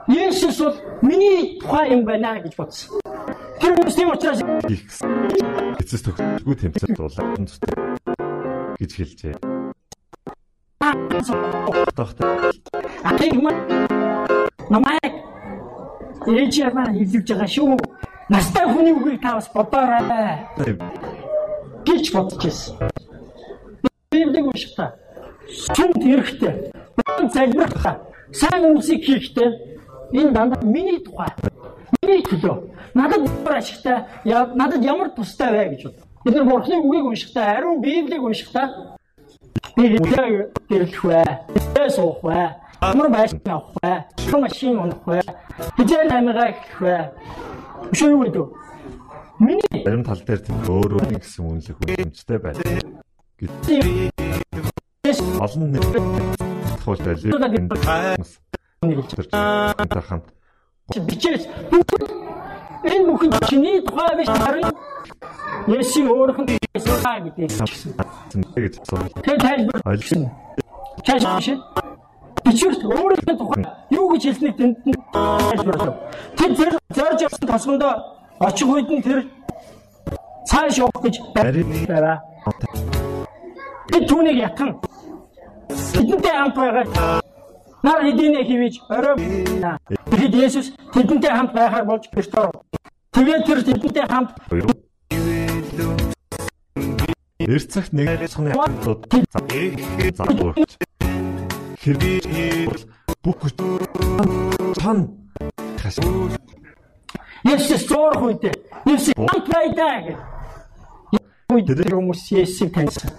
Есүс 0.09 0.59
бол 0.59 0.77
миний 1.03 1.61
тухай 1.61 1.93
юм 1.93 2.05
байна 2.09 2.41
гэж 2.41 2.57
бодсон. 2.57 3.01
Тэр 3.61 3.77
хүмүүс 3.77 3.97
тийм 3.97 4.09
учраас 4.09 4.41
эцэс 5.77 6.01
төгсгөө 6.09 6.57
тэмцэл 6.57 6.97
дуулаад 6.97 7.37
зүтэй 7.53 7.77
гэж 8.81 8.93
хэлжээ. 8.97 9.37
Тогтоо 11.93 12.33
ахыг 13.05 13.37
маа 13.45 13.61
намайг 14.73 15.15
ээж 16.33 16.65
яваа 16.65 16.89
хэлж 16.97 17.29
байгаа 17.29 17.49
шүү. 17.53 17.77
Настай 18.33 18.65
хүний 18.73 18.97
үгийг 18.97 19.21
та 19.21 19.37
бас 19.37 19.53
бодоорой 19.53 20.81
гэж 21.85 22.05
бодож 22.17 22.41
байсан. 22.41 22.75
Библийг 24.09 24.49
уншихтаа 24.49 24.97
сүнт 25.77 26.01
хэрэгтэй. 26.01 26.72
Бон 27.43 27.67
залбирхтаа 27.67 28.01
сайн 28.33 28.77
үсийг 28.77 29.03
хийхдээ 29.05 29.49
энэ 30.13 30.31
дандаа 30.31 30.63
миний 30.63 31.01
тухай. 31.03 31.29
Миний 32.03 32.23
төлөө. 32.23 32.71
Надад 32.95 33.27
ямар 33.27 33.57
ашигтай, 33.59 34.05
надад 34.55 34.85
ямар 34.85 35.11
тустай 35.11 35.51
вэ 35.51 35.75
гэж 35.75 35.83
бод. 35.85 35.97
Бид 36.25 36.35
нар 36.35 36.45
бурхны 36.45 36.77
үгийг 36.79 37.05
уншихтаа, 37.07 37.57
ариун 37.57 37.81
библийг 37.81 38.23
уншихтаа 38.23 38.97
би 39.77 39.83
хэвээр 39.91 40.53
гэрэлх 40.69 41.05
вэ? 41.05 41.25
Хэвээр 41.75 41.91
суух 41.91 42.23
вэ? 42.23 42.55
Ямар 42.83 43.09
байшин 43.11 43.41
авах 43.47 43.75
вэ? 43.83 44.05
Ямар 44.27 44.41
машин 44.41 44.79
унах 44.79 45.03
вэ? 45.07 45.21
Хэвээр 45.77 46.07
намайгаа 46.11 46.49
эхлэх 46.51 46.81
вэ? 46.81 47.11
Шүүх 47.93 48.37
үү? 48.39 48.47
Миний 49.41 49.83
зарим 49.85 50.05
тал 50.05 50.23
дээр 50.23 50.39
тийм 50.39 50.59
өөр 50.71 51.03
өөр 51.03 51.19
гэсэн 51.19 51.43
үнэлэх 51.43 51.79
үнэмжтэй 51.83 52.39
байдаг. 52.39 52.87
Олон 55.43 55.73
нэг 55.75 56.42
хэлж 56.83 57.23
Тэр 59.33 60.03
хамт 60.09 60.27
бичээс 61.07 61.47
бүгд 61.71 62.11
энэ 62.85 63.07
бүхэн 63.07 63.31
чиний 63.49 63.81
тухай 63.87 64.17
биш 64.19 64.29
харин 64.29 64.67
Есүс 65.69 66.03
өөрөөх 66.11 66.39
нь 66.43 66.59
Есүсаа 66.75 67.21
гэдэг. 67.23 67.51
Тэр 69.23 69.39
тайлбар 69.39 69.81
Ойлгосон. 69.87 70.31
биш. 71.07 71.55
Бичвэрт 72.45 72.83
нь 73.31 73.39
тухай 73.39 73.65
юу 73.91 74.09
гэж 74.11 74.23
хэлснийг 74.27 74.57
тэнд 74.59 74.77
нь 74.87 74.95
тайлбарлав. 75.13 75.95
Тэр 76.37 76.51
тэр 76.59 76.73
зорж 76.91 77.21
явсан 77.23 77.47
тосгондоо 77.47 77.95
очих 78.41 78.69
үед 78.69 78.91
нь 78.91 79.03
тэр 79.07 79.19
цааш 80.51 80.79
явах 80.83 81.03
гэж 81.03 81.15
байна. 81.35 82.21
Бид 83.93 84.05
түүнийг 84.11 84.39
ятган 84.43 84.81
бидэнтэй 85.73 86.35
хамт 86.37 86.57
байгаа. 86.57 87.21
Нар 87.83 88.01
хэдийнэ 88.07 88.45
хивэж 88.47 88.75
орой. 88.89 89.17
Тэгэд 90.11 90.35
Есүс 90.39 90.71
тэдэнтэй 90.95 91.33
хамт 91.35 91.53
байхаар 91.53 91.85
болж 91.85 92.07
бэртөө. 92.15 92.51
Тэгээд 93.13 93.43
тэр 93.47 93.61
тэдэнтэй 93.67 94.07
хамт 94.07 94.31
Эрцэгт 97.43 97.93
нэг 97.93 98.31
цоны 98.31 98.55
хамтууд 98.55 99.11
залгуурч. 100.15 100.79
Хэрэг 101.83 102.87
бүх 103.25 103.37
хүч 103.43 103.55
тань 104.79 105.11
хас 105.83 105.99
Есүс 107.43 107.83
зурх 107.91 108.23
үедээ 108.23 108.55
Есүс 108.87 109.19
хамт. 109.19 109.51
Үед 111.51 111.67
тэр 111.67 111.99
хүмүүс 111.99 112.31
Есүсийг 112.31 112.71
таньсан. 112.71 113.11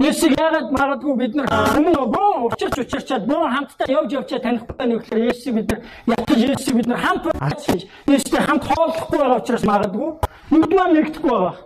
Есүс 0.00 0.32
яагаад 0.34 0.72
магадгүй 0.72 1.14
бид 1.20 1.34
нар 1.36 1.46
өмнө 1.76 2.06
боо 2.10 2.48
учирч 2.48 2.78
учирчаад 2.80 3.26
боо 3.28 3.44
хамтдаа 3.52 3.86
явж 3.92 4.12
явчаа 4.16 4.40
танихгүй 4.40 4.86
нэг 4.88 5.02
гэхээр 5.04 5.28
Есүс 5.30 5.52
бид 5.52 5.68
нар 5.70 5.80
ятаж 6.16 6.38
Есүс 6.42 6.72
бид 6.74 6.86
нар 6.88 7.00
хамт 7.04 7.24
байж 7.28 7.86
Есүстэй 8.08 8.42
хамт 8.42 8.64
хооллохгүй 8.64 9.18
байгаа 9.18 9.38
учраас 9.42 9.64
магадгүй 9.68 10.10
нүд 10.50 10.72
маань 10.74 10.94
нэгдэхгүй 10.96 11.30
байгаа. 11.30 11.56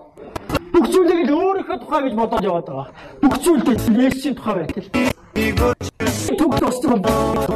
Бүх 0.75 0.87
зүйлийг 0.93 1.21
л 1.25 1.37
өөрийнхөө 1.39 1.79
тухай 1.81 2.01
гэж 2.05 2.15
бодоод 2.19 2.45
яваад 2.45 2.67
байгаа. 2.67 2.89
Бүх 3.23 3.35
зүйлдээ 3.41 3.77
Есүсийн 4.11 4.35
тухай 4.37 4.55
байтал. 4.61 4.89
Түг 6.37 6.53
тусдаг 6.61 6.93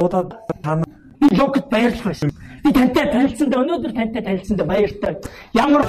удаа 0.00 0.22
тань 0.62 0.85
би 1.20 1.26
логт 1.37 1.68
баярлах 1.68 2.06
байсан. 2.09 2.30
Би 2.64 2.72
тантай 2.72 3.11
танилцсандаа 3.12 3.61
өнөөдөр 3.64 3.92
тантай 3.92 4.22
танилцсандаа 4.22 4.66
баяртай. 4.66 5.16
Ямар 5.52 5.85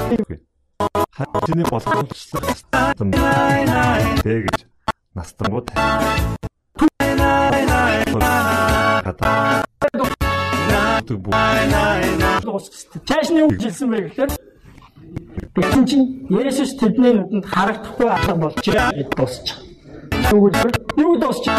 хатны 1.15 1.63
боломжлох 1.70 2.12
тэгж 2.12 2.41
настангууд 2.41 3.70
хата 3.70 4.70
Чаашны 13.04 13.43
үг 13.43 13.60
хэлсэн 13.60 13.91
бэ 13.91 13.97
гэхээр 14.08 14.32
Тэгсэн 15.52 15.84
чинь 15.84 16.06
Есүс 16.32 16.80
тэдний 16.80 17.12
нүдэнд 17.12 17.43
харагдахгүй 17.43 18.08
алга 18.08 18.36
болжээ 18.39 18.71
гэж 18.71 19.10
дуусчих. 19.12 19.60
Тэгвэл 20.32 20.56
юу 20.95 21.19
дуусчих? 21.19 21.52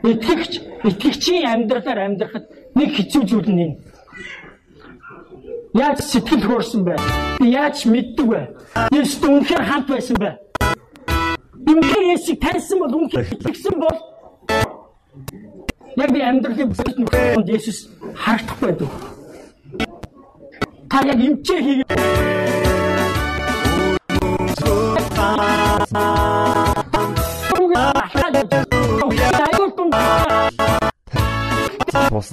Итгэгч, 0.00 0.52
итгэгчийн 0.88 1.44
амьдралаар 1.44 2.08
амьдрахад 2.08 2.48
нэг 2.72 2.96
хэцүү 2.96 3.22
зүйл 3.28 3.52
нь 3.52 3.62
энэ. 3.68 3.76
Яаж 5.76 6.00
сэтгэл 6.08 6.48
хөөрсөн 6.48 6.88
бэ? 6.88 6.96
Би 7.36 7.52
яаж 7.52 7.84
мэддэг 7.84 8.26
вэ? 8.32 8.40
Есүс 8.96 9.20
үнэхээр 9.28 9.64
хамт 9.68 9.88
байсан 9.92 10.16
бэ? 10.16 10.40
Үнэхээр 11.68 12.04
Есүсийг 12.12 12.38
таньсан 12.42 12.78
бол 12.78 12.94
үнэхээр 12.96 13.26
итгэсэн 13.32 13.76
бол 13.78 13.98
яг 15.96 16.10
би 16.12 16.20
амьдралын 16.20 16.68
бүхэл 16.70 16.98
нөхөнд 17.02 17.48
Есүс 17.48 17.78
харагдахгүй 18.16 18.66
байдаг. 18.68 18.90
Та 20.90 20.98
яг 21.06 21.20
эмчээ 21.20 21.60
хийгээ. 21.62 21.86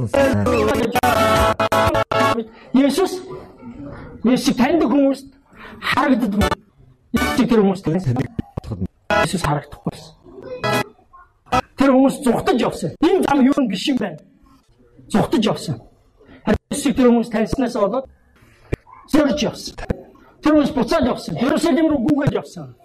Сайн. 0.10 0.46
Есүс 2.74 3.14
Есүс 4.24 4.56
таньдаг 4.56 4.90
хүмүүст 4.90 5.28
харагддаг. 5.80 6.54
Тэр 7.38 7.62
хүмүүст 7.62 7.86
Есүс 9.10 9.44
харагдахгүй 9.44 9.92
байсан. 9.92 10.14
Тэр 11.78 11.92
хүмүүс 11.96 12.16
зүхтаж 12.26 12.62
явсан. 12.62 12.92
Энэ 13.02 13.24
зам 13.26 13.40
юу 13.46 13.68
биш 13.70 13.88
юм 13.90 13.98
байна. 13.98 14.20
Зүхтаж 15.10 15.46
явсан. 15.46 15.82
Есүс 16.70 16.94
тэр 16.94 17.10
хүмүүс 17.10 17.30
таньснаас 17.34 17.76
болоод 17.80 18.06
зөрж 19.10 19.40
явсан. 19.44 19.76
Тэр 20.44 20.54
хүмүүс 20.54 20.72
буцаад 20.78 21.10
явсан. 21.10 21.42
Ерөөсөлим 21.42 21.90
рүү 21.90 22.00
гүгээд 22.06 22.38
явсан. 22.38 22.76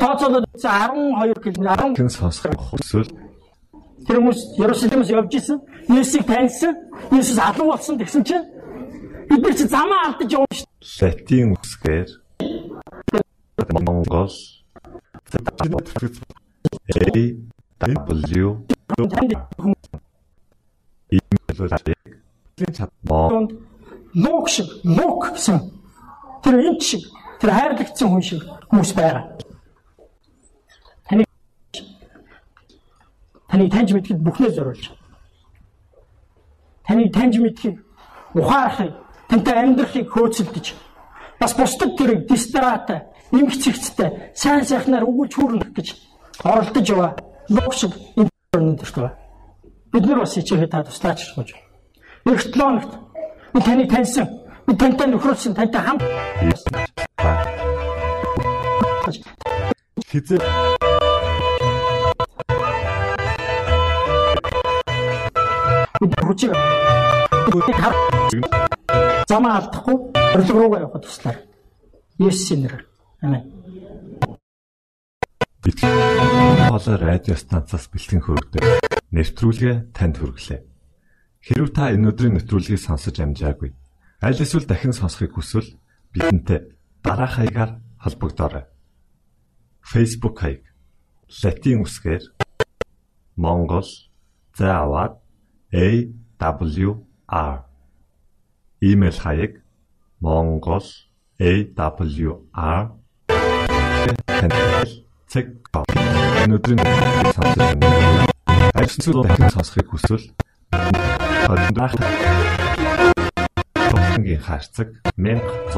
Тооцоолоод 0.00 0.46
12 0.54 1.40
км 1.44 1.64
10 1.66 1.96
Хэн 1.98 2.08
сонсох 2.08 2.54
хүсвэл 2.56 3.10
Тэр 4.06 4.16
хүмүүс 4.20 4.40
Ерөсөлимээс 4.60 5.10
явж 5.12 5.34
исэн. 5.40 5.58
Есүсийг 5.88 6.24
таньсан. 6.28 6.76
Есүс 7.12 7.38
алга 7.38 7.64
болсон 7.64 7.98
гэсэн 8.00 8.24
чинь 8.24 8.44
бид 9.28 9.40
нар 9.44 9.54
чи 9.54 9.64
замаа 9.68 10.00
алдаж 10.08 10.32
явна 10.32 10.54
шүү 10.56 10.68
латин 11.00 11.54
үсгээр 11.54 12.08
Монгол 13.68 14.32
A 15.30 15.68
W 17.80 18.66
дээ. 19.10 19.36
Танд 19.56 19.80
имэйл 21.10 22.74
чад 22.76 22.90
моо 23.02 23.28
донд 23.30 23.52
лук 24.14 24.48
шиг 24.48 24.66
лук 24.84 25.32
гэсэн 25.32 25.58
тэр 26.42 26.54
энэ 26.60 26.80
шиг 26.80 27.02
тэр 27.40 27.50
хайрлагдсан 27.50 28.08
хүн 28.08 28.22
шиг 28.22 28.42
хүмүүс 28.70 28.92
байгаа. 28.94 29.24
Таны 31.08 31.24
таны 33.48 33.70
таньж 33.70 33.92
мэдхэд 33.92 34.20
бүхнээ 34.20 34.50
зориулж. 34.50 34.92
Таны 36.86 37.08
таньж 37.10 37.38
мэдхийг 37.40 37.76
ухаарахыг, 38.34 38.92
тантай 39.28 39.56
амьдрахыг 39.56 40.06
хөөцөлдөж 40.10 40.66
бас 41.40 41.54
бусдад 41.56 41.96
тэр 41.96 42.26
дистрата, 42.28 43.08
эмгцэгцтэй, 43.32 44.32
сайн 44.34 44.64
сайхнаар 44.64 45.04
өгүүлж 45.06 45.34
хүрнэх 45.34 45.70
гэж 45.74 45.88
оролдож 46.44 46.86
яваа. 46.90 47.12
Лук 47.48 47.74
шиг 47.74 47.92
энэ 48.16 48.30
өнөдөрт 48.54 48.96
байгаа. 48.96 49.14
Бид 49.92 50.04
нар 50.06 50.18
бас 50.20 50.34
хичээхэд 50.34 50.70
та 50.70 50.82
туслаач 50.82 51.20
гэж. 51.36 51.48
Эх 52.26 52.42
7 52.42 52.58
хоногт 52.58 52.92
би 53.54 53.60
таны 53.60 53.86
таньсан. 53.86 54.26
Би 54.66 54.74
тантай 54.74 55.06
нөхрөлсөн, 55.08 55.54
тантай 55.54 55.82
хамт 55.82 56.02
хизээ 60.10 60.40
хүчийг 67.50 67.76
хар 67.82 67.94
замаа 69.28 69.56
алдахгүй 69.58 69.96
орлог 70.34 70.56
руугаа 70.56 70.80
явахд 70.80 71.04
туслаар. 71.04 71.38
Есүсийн 72.18 72.62
нэрээр. 72.62 72.89
Амен. 73.22 73.42
хоолой 76.70 76.96
радио 76.96 77.36
станцаас 77.36 77.88
бэлтгэн 77.92 78.22
хөрөгдөв. 78.24 78.62
Нэвтрүүлгээ 79.12 79.76
танд 79.92 80.16
хүргэлээ. 80.18 80.60
Хэрв 81.44 81.68
та 81.74 81.90
энэ 81.92 82.08
өдрийн 82.14 82.34
нэвтрүүлгийг 82.38 82.80
сонсож 82.80 83.16
амжаагүй 83.20 83.74
аль 84.20 84.36
эсвэл 84.36 84.68
дахин 84.68 84.92
сонсохыг 84.92 85.32
хүсвэл 85.34 85.76
бидэнтэй 86.12 86.76
дараах 87.02 87.40
хаягаар 87.40 87.80
холбогдорой. 87.98 88.64
Facebook 89.80 90.36
хаяг: 90.40 90.62
Латин 91.42 91.80
үсгээр 91.84 92.24
Монгол 93.36 93.88
заавад 94.52 95.20
AWR 95.72 97.64
Имэйл 98.80 99.18
хаяг: 99.24 99.52
mongol@awr 100.20 101.00
танил 104.40 105.04
цэг 105.28 105.46
энэ 106.40 106.56
өдрийн 106.56 106.80
сонсож 107.36 107.76
байна. 107.76 108.24
Аль 108.72 108.88
эсвэл 108.88 109.20
дахин 109.28 109.52
сонсохыг 109.52 109.88
хүсвэл 109.92 110.24
хадгалах 111.44 111.92
Тохингийн 113.76 114.40
хаарцаг 114.40 114.88
1600 115.20 115.76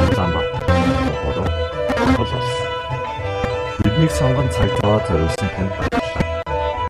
Улаанбаатар 0.00 0.62
болоо 1.24 1.48
болоос 2.16 2.50
Бидний 3.84 4.08
сонгон 4.08 4.48
цаг 4.56 4.70
зав 4.80 5.02
зориулсан 5.08 5.48
танд 5.54 5.72
баярлалаа. 5.76 6.24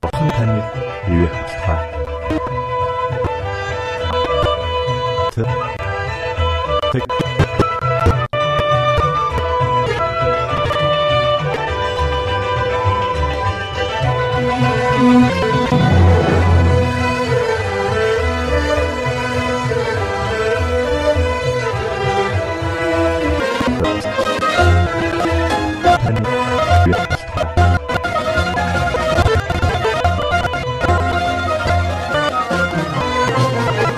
Бурхан 0.02 0.28
таныг 0.38 0.66
бивээх 1.06 1.34
болтугай. 1.34 1.80
Тэг 5.34 5.65